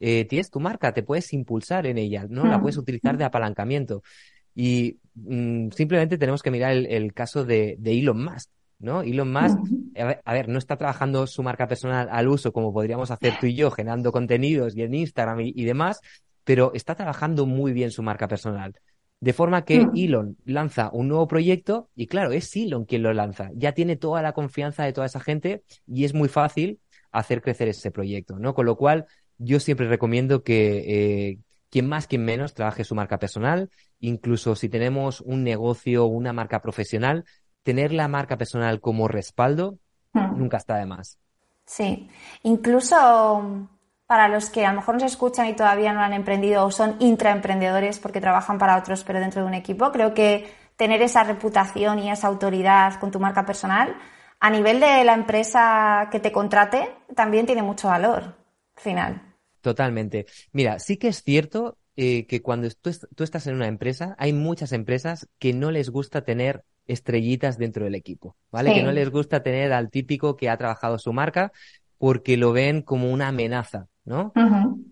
eh, 0.00 0.24
tienes 0.26 0.50
tu 0.50 0.60
marca, 0.60 0.92
te 0.92 1.02
puedes 1.02 1.32
impulsar 1.32 1.86
en 1.86 1.98
ella, 1.98 2.26
¿no? 2.28 2.44
La 2.44 2.60
puedes 2.60 2.76
utilizar 2.76 3.16
de 3.16 3.24
apalancamiento. 3.24 4.02
Y 4.54 4.98
mm, 5.14 5.70
simplemente 5.70 6.18
tenemos 6.18 6.42
que 6.42 6.50
mirar 6.50 6.72
el, 6.72 7.12
caso 7.12 7.44
de, 7.44 7.76
de 7.78 7.98
Elon 7.98 8.22
Musk. 8.24 8.50
¿No? 8.84 9.02
Elon 9.02 9.32
Musk, 9.32 9.58
a 10.24 10.32
ver, 10.32 10.48
no 10.48 10.58
está 10.58 10.76
trabajando 10.76 11.26
su 11.26 11.42
marca 11.42 11.66
personal 11.66 12.08
al 12.10 12.28
uso 12.28 12.52
como 12.52 12.72
podríamos 12.72 13.10
hacer 13.10 13.34
tú 13.40 13.46
y 13.46 13.54
yo, 13.54 13.70
generando 13.70 14.12
contenidos 14.12 14.76
y 14.76 14.82
en 14.82 14.94
Instagram 14.94 15.40
y, 15.40 15.64
demás, 15.64 16.00
pero 16.44 16.72
está 16.74 16.94
trabajando 16.94 17.46
muy 17.46 17.72
bien 17.72 17.90
su 17.90 18.02
marca 18.02 18.28
personal. 18.28 18.74
De 19.20 19.32
forma 19.32 19.64
que 19.64 19.80
mm. 19.80 19.92
Elon 19.96 20.36
lanza 20.44 20.90
un 20.92 21.08
nuevo 21.08 21.26
proyecto 21.26 21.88
y 21.96 22.06
claro, 22.06 22.32
es 22.32 22.54
Elon 22.54 22.84
quien 22.84 23.02
lo 23.02 23.12
lanza. 23.12 23.50
Ya 23.54 23.72
tiene 23.72 23.96
toda 23.96 24.20
la 24.22 24.32
confianza 24.32 24.84
de 24.84 24.92
toda 24.92 25.06
esa 25.06 25.20
gente 25.20 25.62
y 25.86 26.04
es 26.04 26.14
muy 26.14 26.28
fácil 26.28 26.78
hacer 27.10 27.40
crecer 27.40 27.68
ese 27.68 27.90
proyecto, 27.90 28.38
¿no? 28.38 28.54
Con 28.54 28.66
lo 28.66 28.76
cual, 28.76 29.06
yo 29.38 29.60
siempre 29.60 29.88
recomiendo 29.88 30.42
que 30.42 31.30
eh, 31.30 31.38
quien 31.74 31.88
más, 31.88 32.06
quien 32.06 32.24
menos 32.24 32.54
trabaje 32.54 32.84
su 32.84 32.94
marca 32.94 33.18
personal. 33.18 33.68
Incluso 33.98 34.54
si 34.54 34.68
tenemos 34.68 35.20
un 35.20 35.42
negocio, 35.42 36.04
o 36.04 36.06
una 36.06 36.32
marca 36.32 36.62
profesional, 36.62 37.24
tener 37.64 37.92
la 37.92 38.06
marca 38.06 38.38
personal 38.38 38.80
como 38.80 39.08
respaldo 39.08 39.78
hmm. 40.12 40.38
nunca 40.38 40.58
está 40.58 40.76
de 40.76 40.86
más. 40.86 41.18
Sí, 41.66 42.08
incluso 42.44 43.34
um, 43.34 43.68
para 44.06 44.28
los 44.28 44.50
que 44.50 44.64
a 44.64 44.70
lo 44.70 44.76
mejor 44.76 44.94
nos 44.94 45.04
escuchan 45.04 45.48
y 45.48 45.54
todavía 45.54 45.92
no 45.92 46.00
han 46.00 46.12
emprendido 46.12 46.64
o 46.64 46.70
son 46.70 46.96
intraemprendedores 47.00 47.98
porque 47.98 48.20
trabajan 48.20 48.58
para 48.58 48.76
otros 48.76 49.02
pero 49.02 49.18
dentro 49.18 49.42
de 49.42 49.48
un 49.48 49.54
equipo, 49.54 49.90
creo 49.90 50.14
que 50.14 50.52
tener 50.76 51.02
esa 51.02 51.24
reputación 51.24 51.98
y 51.98 52.10
esa 52.10 52.28
autoridad 52.28 53.00
con 53.00 53.10
tu 53.10 53.18
marca 53.18 53.46
personal 53.46 53.96
a 54.40 54.50
nivel 54.50 54.78
de 54.78 55.04
la 55.04 55.14
empresa 55.14 56.08
que 56.12 56.20
te 56.20 56.30
contrate 56.30 56.88
también 57.14 57.46
tiene 57.46 57.62
mucho 57.62 57.88
valor 57.88 58.36
final. 58.76 59.34
Totalmente. 59.62 60.26
Mira, 60.52 60.78
sí 60.78 60.98
que 60.98 61.08
es 61.08 61.22
cierto 61.22 61.78
eh, 61.96 62.26
que 62.26 62.42
cuando 62.42 62.68
tú, 62.70 62.90
tú, 63.14 63.24
estás 63.24 63.46
en 63.46 63.54
una 63.54 63.68
empresa, 63.68 64.14
hay 64.18 64.34
muchas 64.34 64.72
empresas 64.72 65.28
que 65.38 65.54
no 65.54 65.70
les 65.70 65.88
gusta 65.88 66.24
tener 66.24 66.64
estrellitas 66.86 67.58
dentro 67.58 67.84
del 67.84 67.94
equipo, 67.94 68.36
¿vale? 68.50 68.72
Que 68.72 68.82
no 68.82 68.92
les 68.92 69.10
gusta 69.10 69.42
tener 69.42 69.72
al 69.72 69.90
típico 69.90 70.36
que 70.36 70.48
ha 70.48 70.56
trabajado 70.56 70.98
su 70.98 71.12
marca 71.12 71.52
porque 71.98 72.36
lo 72.36 72.52
ven 72.52 72.82
como 72.82 73.10
una 73.10 73.28
amenaza, 73.28 73.86
¿no? 74.04 74.32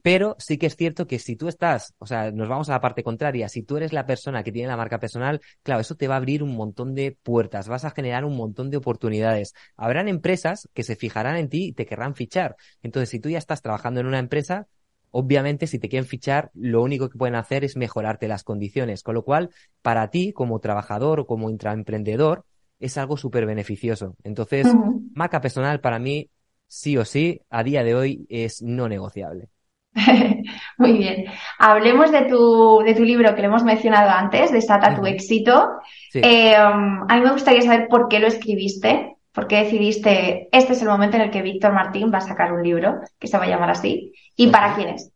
Pero 0.02 0.34
sí 0.38 0.56
que 0.56 0.66
es 0.66 0.76
cierto 0.76 1.06
que 1.06 1.18
si 1.18 1.36
tú 1.36 1.48
estás, 1.48 1.94
o 1.98 2.06
sea, 2.06 2.30
nos 2.30 2.48
vamos 2.48 2.68
a 2.68 2.72
la 2.72 2.80
parte 2.80 3.02
contraria, 3.02 3.48
si 3.48 3.62
tú 3.62 3.76
eres 3.76 3.92
la 3.92 4.06
persona 4.06 4.42
que 4.42 4.52
tiene 4.52 4.68
la 4.68 4.76
marca 4.76 4.98
personal, 4.98 5.40
claro, 5.62 5.80
eso 5.80 5.94
te 5.94 6.08
va 6.08 6.14
a 6.14 6.18
abrir 6.18 6.42
un 6.42 6.56
montón 6.56 6.94
de 6.94 7.16
puertas, 7.22 7.68
vas 7.68 7.84
a 7.84 7.90
generar 7.90 8.24
un 8.24 8.36
montón 8.36 8.70
de 8.70 8.78
oportunidades. 8.78 9.54
Habrán 9.76 10.08
empresas 10.08 10.68
que 10.72 10.82
se 10.82 10.96
fijarán 10.96 11.36
en 11.36 11.48
ti 11.48 11.66
y 11.66 11.72
te 11.72 11.86
querrán 11.86 12.14
fichar. 12.14 12.56
Entonces, 12.82 13.10
si 13.10 13.20
tú 13.20 13.28
ya 13.28 13.38
estás 13.38 13.62
trabajando 13.62 14.00
en 14.00 14.06
una 14.06 14.18
empresa, 14.18 14.66
obviamente 15.12 15.66
si 15.68 15.78
te 15.78 15.88
quieren 15.88 16.08
fichar, 16.08 16.50
lo 16.54 16.82
único 16.82 17.08
que 17.08 17.18
pueden 17.18 17.36
hacer 17.36 17.62
es 17.62 17.76
mejorarte 17.76 18.26
las 18.26 18.42
condiciones. 18.42 19.02
Con 19.02 19.14
lo 19.14 19.22
cual, 19.22 19.50
para 19.80 20.08
ti, 20.10 20.32
como 20.32 20.58
trabajador 20.58 21.20
o 21.20 21.26
como 21.26 21.48
intraemprendedor, 21.48 22.44
es 22.80 22.98
algo 22.98 23.16
súper 23.16 23.46
beneficioso. 23.46 24.16
Entonces, 24.24 24.66
marca 25.14 25.40
personal 25.40 25.80
para 25.80 26.00
mí, 26.00 26.28
sí 26.66 26.96
o 26.96 27.04
sí, 27.04 27.40
a 27.48 27.62
día 27.62 27.84
de 27.84 27.94
hoy 27.94 28.26
es 28.28 28.60
no 28.62 28.88
negociable. 28.88 29.48
Muy 30.78 30.92
bien. 30.98 31.26
Hablemos 31.58 32.10
de 32.10 32.22
tu, 32.22 32.82
de 32.84 32.94
tu 32.94 33.04
libro 33.04 33.34
que 33.34 33.42
lo 33.42 33.48
hemos 33.48 33.62
mencionado 33.62 34.10
antes, 34.10 34.50
Desata 34.50 34.96
tu 34.96 35.06
éxito. 35.06 35.70
Eh, 36.14 36.54
um, 36.56 37.04
a 37.08 37.16
mí 37.16 37.20
me 37.20 37.32
gustaría 37.32 37.62
saber 37.62 37.88
por 37.88 38.08
qué 38.08 38.18
lo 38.18 38.26
escribiste, 38.26 39.16
por 39.32 39.46
qué 39.46 39.64
decidiste, 39.64 40.48
este 40.52 40.74
es 40.74 40.82
el 40.82 40.88
momento 40.88 41.16
en 41.16 41.22
el 41.22 41.30
que 41.30 41.42
Víctor 41.42 41.72
Martín 41.72 42.10
va 42.12 42.18
a 42.18 42.22
sacar 42.22 42.52
un 42.52 42.62
libro 42.62 43.00
que 43.18 43.26
se 43.26 43.38
va 43.38 43.44
a 43.44 43.48
llamar 43.48 43.70
así. 43.70 44.12
¿Y 44.36 44.48
para 44.48 44.74
quién 44.74 44.90
es? 44.90 45.10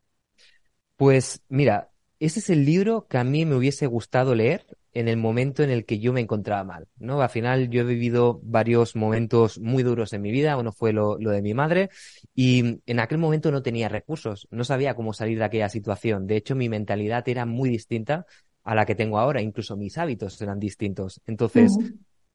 Pues 0.97 1.43
mira, 1.49 1.91
ese 2.19 2.41
es 2.41 2.51
el 2.51 2.65
libro 2.65 3.07
que 3.09 3.19
a 3.19 3.25
mí 3.25 3.45
me 3.45 3.55
hubiese 3.55 3.87
gustado 3.87 4.35
leer 4.35 4.67
en 4.95 5.09
el 5.09 5.19
momento 5.19 5.63
en 5.63 5.69
el 5.69 5.85
que 5.85 5.99
yo 5.99 6.15
me 6.15 6.23
encontraba 6.23 6.65
mal, 6.65 6.89
¿no? 6.99 7.21
Al 7.21 7.29
final 7.29 7.69
yo 7.69 7.83
he 7.83 7.85
vivido 7.85 8.41
varios 8.43 8.97
momentos 8.97 9.59
muy 9.59 9.83
duros 9.83 10.15
en 10.15 10.23
mi 10.23 10.31
vida, 10.31 10.57
uno 10.57 10.73
fue 10.73 10.95
lo, 10.95 11.19
lo, 11.19 11.33
de 11.33 11.43
mi 11.43 11.53
madre 11.53 11.91
y 12.35 12.81
en 12.87 13.01
aquel 13.01 13.19
momento 13.19 13.51
no 13.51 13.63
tenía 13.63 13.91
recursos, 13.91 14.49
no 14.51 14.65
sabía 14.65 14.95
cómo 14.95 15.13
salir 15.13 15.37
de 15.37 15.45
aquella 15.45 15.69
situación, 15.69 16.27
de 16.27 16.37
hecho 16.37 16.55
mi 16.55 16.71
mentalidad 16.71 17.29
era 17.29 17.45
muy 17.45 17.69
distinta 17.69 18.25
a 18.65 18.75
la 18.75 18.87
que 18.87 18.95
tengo 18.95 19.19
ahora, 19.19 19.43
incluso 19.43 19.77
mis 19.77 19.99
hábitos 19.99 20.41
eran 20.41 20.59
distintos. 20.59 21.21
Entonces, 21.27 21.79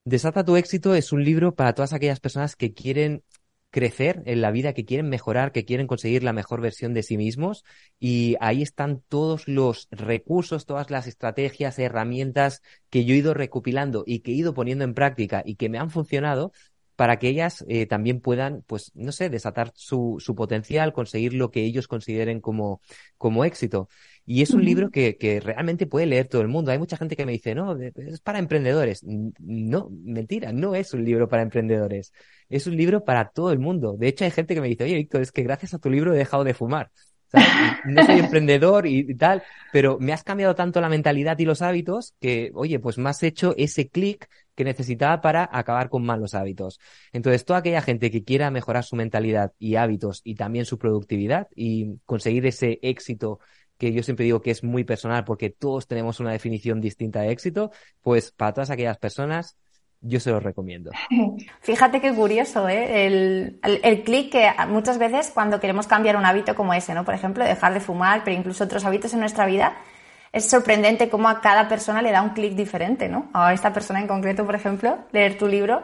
Desata 0.03 0.43
tu 0.43 0.55
éxito 0.55 0.95
es 0.95 1.11
un 1.11 1.23
libro 1.23 1.53
para 1.53 1.73
todas 1.73 1.93
aquellas 1.93 2.19
personas 2.19 2.55
que 2.55 2.73
quieren 2.73 3.23
crecer 3.69 4.23
en 4.25 4.41
la 4.41 4.49
vida, 4.51 4.73
que 4.73 4.83
quieren 4.83 5.09
mejorar, 5.09 5.51
que 5.51 5.63
quieren 5.63 5.85
conseguir 5.85 6.23
la 6.23 6.33
mejor 6.33 6.59
versión 6.59 6.93
de 6.95 7.03
sí 7.03 7.17
mismos. 7.17 7.63
Y 7.99 8.35
ahí 8.41 8.63
están 8.63 9.01
todos 9.07 9.47
los 9.47 9.87
recursos, 9.91 10.65
todas 10.65 10.89
las 10.89 11.05
estrategias, 11.05 11.77
herramientas 11.77 12.63
que 12.89 13.05
yo 13.05 13.13
he 13.13 13.17
ido 13.17 13.35
recopilando 13.35 14.03
y 14.05 14.19
que 14.19 14.31
he 14.31 14.35
ido 14.35 14.55
poniendo 14.55 14.83
en 14.83 14.95
práctica 14.95 15.43
y 15.45 15.55
que 15.55 15.69
me 15.69 15.77
han 15.77 15.91
funcionado 15.91 16.51
para 16.95 17.17
que 17.17 17.29
ellas 17.29 17.63
eh, 17.67 17.85
también 17.85 18.21
puedan, 18.21 18.63
pues, 18.67 18.91
no 18.95 19.11
sé, 19.11 19.29
desatar 19.29 19.71
su, 19.75 20.17
su, 20.19 20.35
potencial, 20.35 20.93
conseguir 20.93 21.33
lo 21.33 21.49
que 21.49 21.63
ellos 21.63 21.87
consideren 21.87 22.41
como, 22.41 22.81
como 23.17 23.45
éxito. 23.45 23.87
Y 24.25 24.41
es 24.41 24.51
un 24.51 24.63
libro 24.63 24.89
que, 24.89 25.17
que, 25.17 25.39
realmente 25.39 25.87
puede 25.87 26.05
leer 26.05 26.27
todo 26.27 26.41
el 26.41 26.47
mundo. 26.47 26.71
Hay 26.71 26.77
mucha 26.77 26.97
gente 26.97 27.15
que 27.15 27.25
me 27.25 27.31
dice, 27.31 27.55
no, 27.55 27.75
es 27.79 28.21
para 28.21 28.39
emprendedores. 28.39 29.03
No, 29.03 29.89
mentira, 29.91 30.53
no 30.53 30.75
es 30.75 30.93
un 30.93 31.03
libro 31.03 31.27
para 31.27 31.41
emprendedores. 31.41 32.13
Es 32.49 32.67
un 32.67 32.77
libro 32.77 33.03
para 33.03 33.29
todo 33.29 33.51
el 33.51 33.59
mundo. 33.59 33.95
De 33.97 34.07
hecho, 34.07 34.23
hay 34.23 34.31
gente 34.31 34.53
que 34.53 34.61
me 34.61 34.67
dice, 34.67 34.83
oye, 34.83 34.95
Víctor, 34.95 35.21
es 35.21 35.31
que 35.31 35.43
gracias 35.43 35.73
a 35.73 35.79
tu 35.79 35.89
libro 35.89 36.13
he 36.13 36.17
dejado 36.17 36.43
de 36.43 36.53
fumar. 36.53 36.91
No 37.85 38.05
soy 38.05 38.19
emprendedor 38.19 38.85
y, 38.87 39.15
tal, 39.15 39.43
pero 39.71 39.97
me 39.99 40.13
has 40.13 40.23
cambiado 40.23 40.55
tanto 40.55 40.81
la 40.81 40.89
mentalidad 40.89 41.39
y 41.39 41.45
los 41.45 41.61
hábitos 41.61 42.13
que, 42.19 42.51
oye, 42.53 42.79
pues 42.79 42.97
me 42.97 43.09
has 43.09 43.23
hecho 43.23 43.55
ese 43.57 43.89
clic 43.89 44.27
que 44.55 44.63
necesitaba 44.63 45.21
para 45.21 45.49
acabar 45.51 45.89
con 45.89 46.03
malos 46.03 46.35
hábitos. 46.35 46.79
Entonces, 47.13 47.45
toda 47.45 47.59
aquella 47.59 47.81
gente 47.81 48.11
que 48.11 48.23
quiera 48.23 48.51
mejorar 48.51 48.83
su 48.83 48.95
mentalidad 48.95 49.53
y 49.59 49.75
hábitos 49.75 50.21
y 50.23 50.35
también 50.35 50.65
su 50.65 50.77
productividad 50.77 51.47
y 51.55 51.97
conseguir 52.05 52.45
ese 52.45 52.79
éxito 52.81 53.39
que 53.81 53.91
yo 53.91 54.03
siempre 54.03 54.25
digo 54.25 54.43
que 54.43 54.51
es 54.51 54.63
muy 54.63 54.83
personal 54.83 55.23
porque 55.23 55.49
todos 55.49 55.87
tenemos 55.87 56.19
una 56.19 56.31
definición 56.31 56.79
distinta 56.79 57.21
de 57.21 57.31
éxito, 57.31 57.71
pues 58.03 58.31
para 58.31 58.53
todas 58.53 58.69
aquellas 58.69 58.99
personas 58.99 59.57
yo 60.01 60.19
se 60.19 60.29
los 60.29 60.43
recomiendo. 60.43 60.91
Fíjate 61.61 61.99
qué 61.99 62.13
curioso, 62.13 62.69
¿eh? 62.69 63.07
El, 63.07 63.59
el, 63.63 64.03
clic 64.03 64.31
que 64.33 64.51
muchas 64.67 64.99
veces 64.99 65.31
cuando 65.33 65.59
queremos 65.59 65.87
cambiar 65.87 66.15
un 66.15 66.25
hábito 66.25 66.53
como 66.53 66.75
ese, 66.75 66.93
¿no? 66.93 67.03
Por 67.03 67.15
ejemplo, 67.15 67.43
dejar 67.43 67.73
de 67.73 67.79
fumar, 67.79 68.23
pero 68.23 68.37
incluso 68.37 68.65
otros 68.65 68.85
hábitos 68.85 69.15
en 69.15 69.19
nuestra 69.19 69.47
vida, 69.47 69.75
es 70.31 70.47
sorprendente 70.47 71.09
cómo 71.09 71.27
a 71.27 71.41
cada 71.41 71.67
persona 71.67 72.03
le 72.03 72.11
da 72.11 72.21
un 72.21 72.29
clic 72.29 72.53
diferente, 72.53 73.09
¿no? 73.09 73.31
A 73.33 73.51
esta 73.51 73.73
persona 73.73 73.99
en 73.99 74.07
concreto, 74.07 74.45
por 74.45 74.53
ejemplo, 74.53 74.99
leer 75.11 75.39
tu 75.39 75.47
libro. 75.47 75.81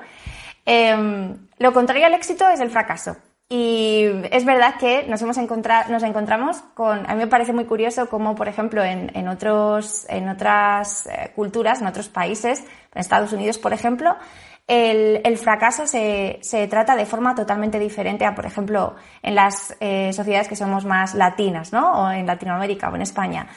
Em, 0.66 1.36
lo 1.58 1.74
contrario 1.74 2.06
al 2.06 2.14
éxito 2.14 2.48
es 2.48 2.60
el 2.60 2.70
fracaso. 2.70 3.18
Y 3.50 4.04
es 4.32 4.44
verdad 4.44 4.76
que 4.78 5.08
nos 5.08 5.22
hemos 5.22 5.38
encontrado, 5.38 5.90
nos 5.90 6.04
encontramos 6.04 6.58
con, 6.74 7.10
a 7.10 7.14
mí 7.14 7.20
me 7.20 7.28
parece 7.28 7.54
muy 7.54 7.64
curioso 7.64 8.10
cómo, 8.10 8.36
por 8.36 8.50
ejemplo, 8.50 8.84
en, 8.84 9.10
en 9.16 9.30
otros, 9.30 10.06
en 10.10 10.28
otras 10.28 11.08
eh, 11.08 11.32
culturas, 11.34 11.80
en 11.80 11.88
otros 11.88 12.10
países, 12.10 12.60
en 12.94 13.00
Estados 13.00 13.32
Unidos, 13.32 13.58
por 13.58 13.72
ejemplo, 13.72 14.18
el, 14.68 15.38
fracaso 15.38 15.88
se, 15.88 16.40
se, 16.42 16.68
trata 16.68 16.96
de 16.98 17.06
forma 17.06 17.36
totalmente 17.36 17.80
diferente 17.80 18.26
a, 18.26 18.36
por 18.36 18.46
ejemplo, 18.46 18.96
en 19.22 19.36
las 19.36 19.76
eh, 19.80 20.12
sociedades 20.12 20.50
que 20.50 20.58
somos 20.58 20.84
más 20.84 21.16
latinas, 21.16 21.72
¿no? 21.72 22.04
O 22.04 22.12
en 22.12 22.28
Latinoamérica 22.28 22.90
o 22.90 22.96
en 22.96 23.02
España. 23.02 23.48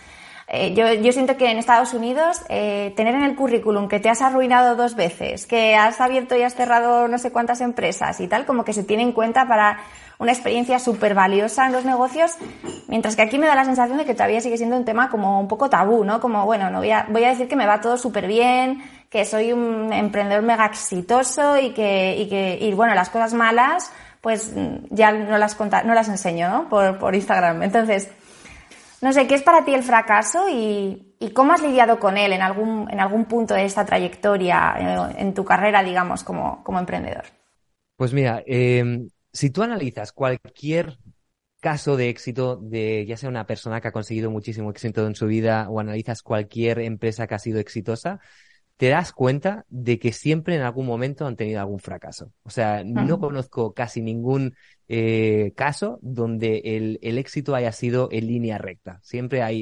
Eh, 0.52 0.74
yo, 0.74 0.92
yo, 0.94 1.12
siento 1.12 1.36
que 1.36 1.48
en 1.48 1.58
Estados 1.58 1.94
Unidos 1.94 2.42
eh, 2.48 2.92
tener 2.96 3.14
en 3.14 3.22
el 3.22 3.36
currículum 3.36 3.86
que 3.86 4.00
te 4.00 4.08
has 4.08 4.20
arruinado 4.20 4.74
dos 4.74 4.96
veces, 4.96 5.46
que 5.46 5.76
has 5.76 6.00
abierto 6.00 6.36
y 6.36 6.42
has 6.42 6.56
cerrado 6.56 7.06
no 7.06 7.18
sé 7.18 7.30
cuántas 7.30 7.60
empresas 7.60 8.20
y 8.20 8.26
tal, 8.26 8.46
como 8.46 8.64
que 8.64 8.72
se 8.72 8.82
tiene 8.82 9.04
en 9.04 9.12
cuenta 9.12 9.46
para 9.46 9.78
una 10.18 10.32
experiencia 10.32 10.80
súper 10.80 11.14
valiosa 11.14 11.66
en 11.66 11.72
los 11.72 11.84
negocios, 11.84 12.32
mientras 12.88 13.14
que 13.14 13.22
aquí 13.22 13.38
me 13.38 13.46
da 13.46 13.54
la 13.54 13.64
sensación 13.64 13.96
de 13.96 14.04
que 14.04 14.14
todavía 14.14 14.40
sigue 14.40 14.56
siendo 14.56 14.76
un 14.76 14.84
tema 14.84 15.08
como 15.08 15.38
un 15.40 15.46
poco 15.46 15.70
tabú, 15.70 16.02
¿no? 16.02 16.20
Como, 16.20 16.44
bueno, 16.44 16.68
no 16.68 16.78
voy 16.78 16.90
a, 16.90 17.06
voy 17.08 17.22
a 17.22 17.28
decir 17.28 17.46
que 17.46 17.54
me 17.54 17.66
va 17.66 17.80
todo 17.80 17.96
súper 17.96 18.26
bien, 18.26 18.82
que 19.08 19.24
soy 19.24 19.52
un 19.52 19.92
emprendedor 19.92 20.42
mega 20.42 20.66
exitoso 20.66 21.58
y 21.58 21.70
que, 21.70 22.16
y 22.18 22.28
que, 22.28 22.58
y 22.60 22.74
bueno, 22.74 22.96
las 22.96 23.08
cosas 23.08 23.34
malas, 23.34 23.92
pues 24.20 24.52
ya 24.90 25.12
no 25.12 25.38
las 25.38 25.58
no 25.60 25.94
las 25.94 26.08
enseño, 26.08 26.48
¿no? 26.48 26.68
Por, 26.68 26.98
por 26.98 27.14
Instagram. 27.14 27.62
Entonces, 27.62 28.10
no 29.02 29.12
sé, 29.12 29.26
¿qué 29.26 29.34
es 29.34 29.42
para 29.42 29.64
ti 29.64 29.74
el 29.74 29.82
fracaso 29.82 30.46
y, 30.50 31.06
cómo 31.34 31.52
has 31.52 31.62
lidiado 31.62 31.98
con 31.98 32.16
él 32.16 32.32
en 32.32 32.42
algún, 32.42 32.90
en 32.90 33.00
algún 33.00 33.24
punto 33.26 33.54
de 33.54 33.64
esta 33.64 33.84
trayectoria, 33.84 34.74
en, 34.78 35.18
en 35.18 35.34
tu 35.34 35.44
carrera, 35.44 35.82
digamos, 35.82 36.24
como, 36.24 36.62
como 36.64 36.78
emprendedor? 36.78 37.24
Pues 37.96 38.12
mira, 38.12 38.42
eh, 38.46 39.08
si 39.32 39.50
tú 39.50 39.62
analizas 39.62 40.12
cualquier 40.12 40.98
caso 41.60 41.96
de 41.96 42.08
éxito 42.08 42.56
de 42.56 43.04
ya 43.06 43.16
sea 43.16 43.28
una 43.28 43.46
persona 43.46 43.80
que 43.80 43.88
ha 43.88 43.92
conseguido 43.92 44.30
muchísimo 44.30 44.70
éxito 44.70 45.06
en 45.06 45.14
su 45.14 45.26
vida 45.26 45.68
o 45.68 45.78
analizas 45.78 46.22
cualquier 46.22 46.80
empresa 46.80 47.26
que 47.26 47.34
ha 47.34 47.38
sido 47.38 47.60
exitosa, 47.60 48.18
te 48.80 48.88
das 48.88 49.12
cuenta 49.12 49.66
de 49.68 49.98
que 49.98 50.10
siempre 50.10 50.56
en 50.56 50.62
algún 50.62 50.86
momento 50.86 51.26
han 51.26 51.36
tenido 51.36 51.60
algún 51.60 51.80
fracaso. 51.80 52.32
O 52.44 52.48
sea, 52.48 52.82
no 52.82 53.20
conozco 53.20 53.74
casi 53.74 54.00
ningún 54.00 54.54
eh, 54.88 55.52
caso 55.54 55.98
donde 56.00 56.62
el, 56.64 56.98
el, 57.02 57.18
éxito 57.18 57.54
haya 57.54 57.72
sido 57.72 58.08
en 58.10 58.26
línea 58.26 58.56
recta. 58.56 58.98
Siempre 59.02 59.42
hay 59.42 59.60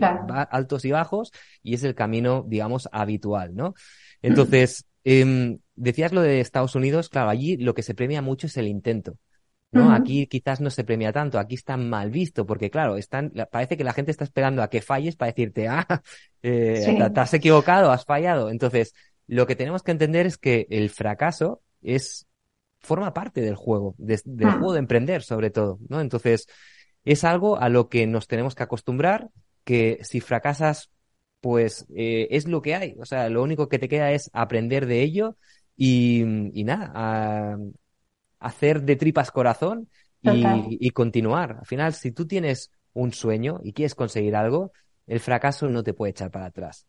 altos 0.50 0.84
y 0.84 0.92
bajos 0.92 1.32
y 1.64 1.74
es 1.74 1.82
el 1.82 1.96
camino, 1.96 2.44
digamos, 2.46 2.88
habitual, 2.92 3.56
¿no? 3.56 3.74
Entonces, 4.22 4.86
eh, 5.02 5.58
decías 5.74 6.12
lo 6.12 6.22
de 6.22 6.38
Estados 6.38 6.76
Unidos, 6.76 7.08
claro, 7.08 7.28
allí 7.28 7.56
lo 7.56 7.74
que 7.74 7.82
se 7.82 7.96
premia 7.96 8.22
mucho 8.22 8.46
es 8.46 8.56
el 8.56 8.68
intento. 8.68 9.18
¿no? 9.70 9.92
Aquí 9.92 10.26
quizás 10.26 10.60
no 10.60 10.70
se 10.70 10.84
premia 10.84 11.12
tanto, 11.12 11.38
aquí 11.38 11.54
está 11.54 11.76
mal 11.76 12.10
visto, 12.10 12.46
porque 12.46 12.70
claro, 12.70 12.96
están, 12.96 13.32
parece 13.50 13.76
que 13.76 13.84
la 13.84 13.92
gente 13.92 14.10
está 14.10 14.24
esperando 14.24 14.62
a 14.62 14.70
que 14.70 14.80
falles 14.80 15.16
para 15.16 15.30
decirte, 15.30 15.68
ah, 15.68 15.86
eh, 16.42 17.10
te 17.14 17.20
has 17.20 17.34
equivocado, 17.34 17.90
has 17.90 18.04
fallado. 18.04 18.50
Entonces, 18.50 18.94
lo 19.28 19.46
que 19.46 19.54
tenemos 19.54 19.82
que 19.82 19.92
entender 19.92 20.26
es 20.26 20.36
que 20.38 20.66
el 20.70 20.90
fracaso 20.90 21.62
es, 21.80 22.26
forma 22.80 23.14
parte 23.14 23.40
del 23.40 23.54
juego, 23.54 23.94
del 23.98 24.20
mm. 24.24 24.50
juego 24.58 24.72
de 24.72 24.78
emprender 24.80 25.22
sobre 25.22 25.50
todo, 25.50 25.78
¿no? 25.88 26.00
Entonces, 26.00 26.46
es 27.04 27.24
algo 27.24 27.60
a 27.60 27.68
lo 27.68 27.88
que 27.88 28.06
nos 28.06 28.26
tenemos 28.26 28.54
que 28.54 28.64
acostumbrar, 28.64 29.30
que 29.64 29.98
si 30.02 30.20
fracasas, 30.20 30.90
pues 31.40 31.86
eh, 31.94 32.26
es 32.30 32.48
lo 32.48 32.62
que 32.62 32.74
hay. 32.74 32.96
O 32.98 33.04
sea, 33.04 33.28
lo 33.28 33.42
único 33.42 33.68
que 33.68 33.78
te 33.78 33.88
queda 33.88 34.10
es 34.10 34.30
aprender 34.32 34.86
de 34.86 35.02
ello 35.02 35.36
y, 35.76 36.22
y 36.52 36.64
nada, 36.64 36.90
a, 36.94 37.56
hacer 38.40 38.82
de 38.82 38.96
tripas 38.96 39.30
corazón 39.30 39.88
y, 40.22 40.90
continuar. 40.90 41.58
Al 41.60 41.66
final, 41.66 41.94
si 41.94 42.12
tú 42.12 42.26
tienes 42.26 42.70
un 42.92 43.12
sueño 43.12 43.60
y 43.62 43.72
quieres 43.72 43.94
conseguir 43.94 44.36
algo, 44.36 44.72
el 45.06 45.20
fracaso 45.20 45.68
no 45.68 45.82
te 45.82 45.94
puede 45.94 46.10
echar 46.10 46.30
para 46.30 46.46
atrás. 46.46 46.86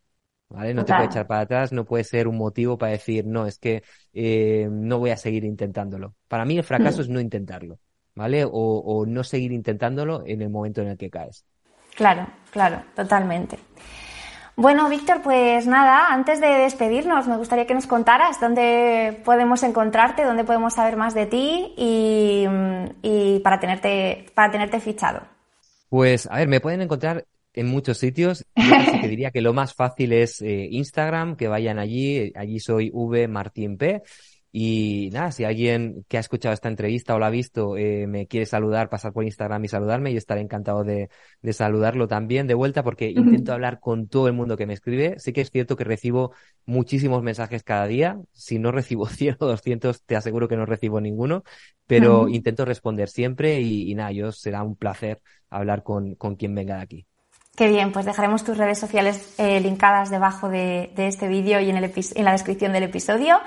¿Vale? 0.50 0.74
No 0.74 0.84
te 0.84 0.92
puede 0.92 1.06
echar 1.06 1.26
para 1.26 1.42
atrás, 1.42 1.72
no 1.72 1.84
puede 1.84 2.04
ser 2.04 2.26
un 2.26 2.36
motivo 2.36 2.76
para 2.76 2.92
decir, 2.92 3.24
no, 3.24 3.46
es 3.46 3.58
que 3.58 3.84
eh, 4.12 4.68
no 4.70 4.98
voy 4.98 5.10
a 5.10 5.16
seguir 5.16 5.44
intentándolo. 5.44 6.14
Para 6.26 6.44
mí 6.44 6.58
el 6.58 6.64
fracaso 6.64 6.98
mm. 6.98 7.00
es 7.02 7.08
no 7.08 7.20
intentarlo, 7.20 7.78
¿vale? 8.16 8.44
O, 8.44 8.50
o 8.50 9.06
no 9.06 9.22
seguir 9.22 9.52
intentándolo 9.52 10.24
en 10.26 10.42
el 10.42 10.50
momento 10.50 10.82
en 10.82 10.88
el 10.88 10.98
que 10.98 11.08
caes. 11.08 11.44
Claro, 11.94 12.26
claro, 12.50 12.82
totalmente. 12.96 13.58
Bueno, 14.56 14.90
Víctor, 14.90 15.22
pues 15.22 15.66
nada, 15.66 16.12
antes 16.12 16.40
de 16.40 16.48
despedirnos, 16.48 17.26
me 17.26 17.38
gustaría 17.38 17.66
que 17.66 17.72
nos 17.72 17.86
contaras 17.86 18.40
dónde 18.40 19.22
podemos 19.24 19.62
encontrarte, 19.62 20.24
dónde 20.24 20.44
podemos 20.44 20.74
saber 20.74 20.96
más 20.96 21.14
de 21.14 21.24
ti 21.24 21.72
y, 21.78 23.40
para, 23.42 23.58
tenerte, 23.58 24.26
para 24.34 24.50
tenerte 24.50 24.80
fichado. 24.80 25.22
Pues, 25.88 26.28
a 26.30 26.36
ver, 26.36 26.48
me 26.48 26.60
pueden 26.60 26.82
encontrar 26.82 27.24
en 27.52 27.66
muchos 27.66 27.98
sitios. 27.98 28.46
Yo 28.56 29.00
te 29.00 29.08
diría 29.08 29.30
que 29.30 29.40
lo 29.40 29.52
más 29.52 29.74
fácil 29.74 30.12
es 30.12 30.40
eh, 30.42 30.68
Instagram, 30.70 31.36
que 31.36 31.48
vayan 31.48 31.78
allí. 31.78 32.32
Allí 32.34 32.60
soy 32.60 32.90
V 32.92 33.28
Martín 33.28 33.76
P. 33.76 34.02
Y 34.52 35.10
nada, 35.12 35.30
si 35.30 35.44
alguien 35.44 36.04
que 36.08 36.16
ha 36.16 36.20
escuchado 36.20 36.52
esta 36.52 36.68
entrevista 36.68 37.14
o 37.14 37.20
la 37.20 37.28
ha 37.28 37.30
visto 37.30 37.76
eh, 37.76 38.08
me 38.08 38.26
quiere 38.26 38.46
saludar, 38.46 38.88
pasar 38.88 39.12
por 39.12 39.22
Instagram 39.24 39.64
y 39.64 39.68
saludarme, 39.68 40.10
yo 40.10 40.18
estaré 40.18 40.40
encantado 40.40 40.82
de, 40.82 41.08
de 41.40 41.52
saludarlo 41.52 42.08
también 42.08 42.48
de 42.48 42.54
vuelta 42.54 42.82
porque 42.82 43.10
intento 43.10 43.52
hablar 43.52 43.78
con 43.78 44.08
todo 44.08 44.26
el 44.26 44.32
mundo 44.32 44.56
que 44.56 44.66
me 44.66 44.72
escribe. 44.72 45.20
Sí 45.20 45.32
que 45.32 45.42
es 45.42 45.50
cierto 45.52 45.76
que 45.76 45.84
recibo 45.84 46.32
muchísimos 46.66 47.22
mensajes 47.22 47.62
cada 47.62 47.86
día. 47.86 48.20
Si 48.32 48.58
no 48.58 48.72
recibo 48.72 49.06
100 49.08 49.36
o 49.38 49.46
200, 49.46 50.02
te 50.02 50.16
aseguro 50.16 50.48
que 50.48 50.56
no 50.56 50.66
recibo 50.66 51.00
ninguno, 51.00 51.44
pero 51.86 52.28
intento 52.28 52.64
responder 52.64 53.08
siempre 53.08 53.60
y, 53.60 53.88
y, 53.88 53.94
nada, 53.94 54.10
yo 54.10 54.32
será 54.32 54.64
un 54.64 54.74
placer 54.74 55.20
hablar 55.48 55.84
con, 55.84 56.16
con 56.16 56.34
quien 56.34 56.56
venga 56.56 56.76
de 56.76 56.82
aquí. 56.82 57.06
Qué 57.56 57.68
bien, 57.68 57.92
pues 57.92 58.06
dejaremos 58.06 58.44
tus 58.44 58.56
redes 58.56 58.78
sociales 58.78 59.34
eh, 59.38 59.60
linkadas 59.60 60.10
debajo 60.10 60.48
de, 60.48 60.92
de 60.94 61.08
este 61.08 61.28
vídeo 61.28 61.60
y 61.60 61.68
en, 61.68 61.76
el 61.76 61.92
en 62.14 62.24
la 62.24 62.32
descripción 62.32 62.72
del 62.72 62.84
episodio. 62.84 63.40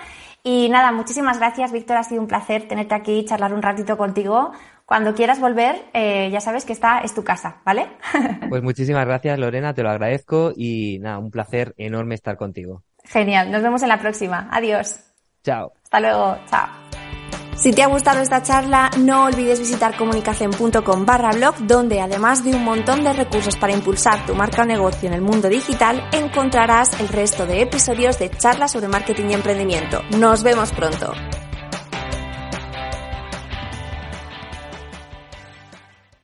Y 0.44 0.68
nada, 0.70 0.92
muchísimas 0.92 1.40
gracias, 1.40 1.72
Víctor. 1.72 1.98
Ha 1.98 2.04
sido 2.04 2.22
un 2.22 2.28
placer 2.28 2.68
tenerte 2.68 2.94
aquí 2.94 3.20
y 3.20 3.26
charlar 3.26 3.54
un 3.54 3.62
ratito 3.62 3.98
contigo. 3.98 4.52
Cuando 4.86 5.16
quieras 5.16 5.40
volver, 5.40 5.86
eh, 5.94 6.30
ya 6.32 6.42
sabes 6.42 6.66
que 6.66 6.74
esta 6.74 7.00
es 7.00 7.16
tu 7.16 7.24
casa, 7.24 7.62
¿vale? 7.66 7.88
Pues 8.50 8.62
muchísimas 8.62 9.06
gracias, 9.06 9.40
Lorena, 9.40 9.74
te 9.74 9.82
lo 9.82 9.90
agradezco 9.90 10.52
y 10.56 11.00
nada, 11.00 11.18
un 11.18 11.32
placer 11.32 11.74
enorme 11.78 12.14
estar 12.16 12.38
contigo. 12.38 12.84
Genial, 13.06 13.52
nos 13.52 13.64
vemos 13.64 13.82
en 13.84 13.90
la 13.90 14.00
próxima. 14.00 14.50
Adiós. 14.52 15.00
Chao. 15.44 15.74
Hasta 15.84 16.00
luego, 16.00 16.38
chao. 16.50 17.23
Si 17.56 17.72
te 17.72 17.84
ha 17.84 17.88
gustado 17.88 18.22
esta 18.22 18.42
charla, 18.42 18.90
no 18.98 19.26
olvides 19.26 19.60
visitar 19.60 19.96
comunicación.com 19.96 21.06
barra 21.06 21.32
blog, 21.32 21.56
donde 21.60 22.02
además 22.02 22.44
de 22.44 22.56
un 22.56 22.64
montón 22.64 23.04
de 23.04 23.14
recursos 23.14 23.56
para 23.58 23.74
impulsar 23.74 24.26
tu 24.26 24.36
marca 24.36 24.64
o 24.64 24.66
negocio 24.66 25.08
en 25.08 25.14
el 25.14 25.22
mundo 25.22 25.50
digital, 25.50 26.04
encontrarás 26.12 27.00
el 27.00 27.08
resto 27.08 27.46
de 27.46 27.62
episodios 27.62 28.20
de 28.20 28.30
charlas 28.32 28.72
sobre 28.72 28.88
marketing 28.88 29.30
y 29.30 29.34
emprendimiento. 29.34 30.02
Nos 30.18 30.44
vemos 30.44 30.72
pronto. 30.72 31.14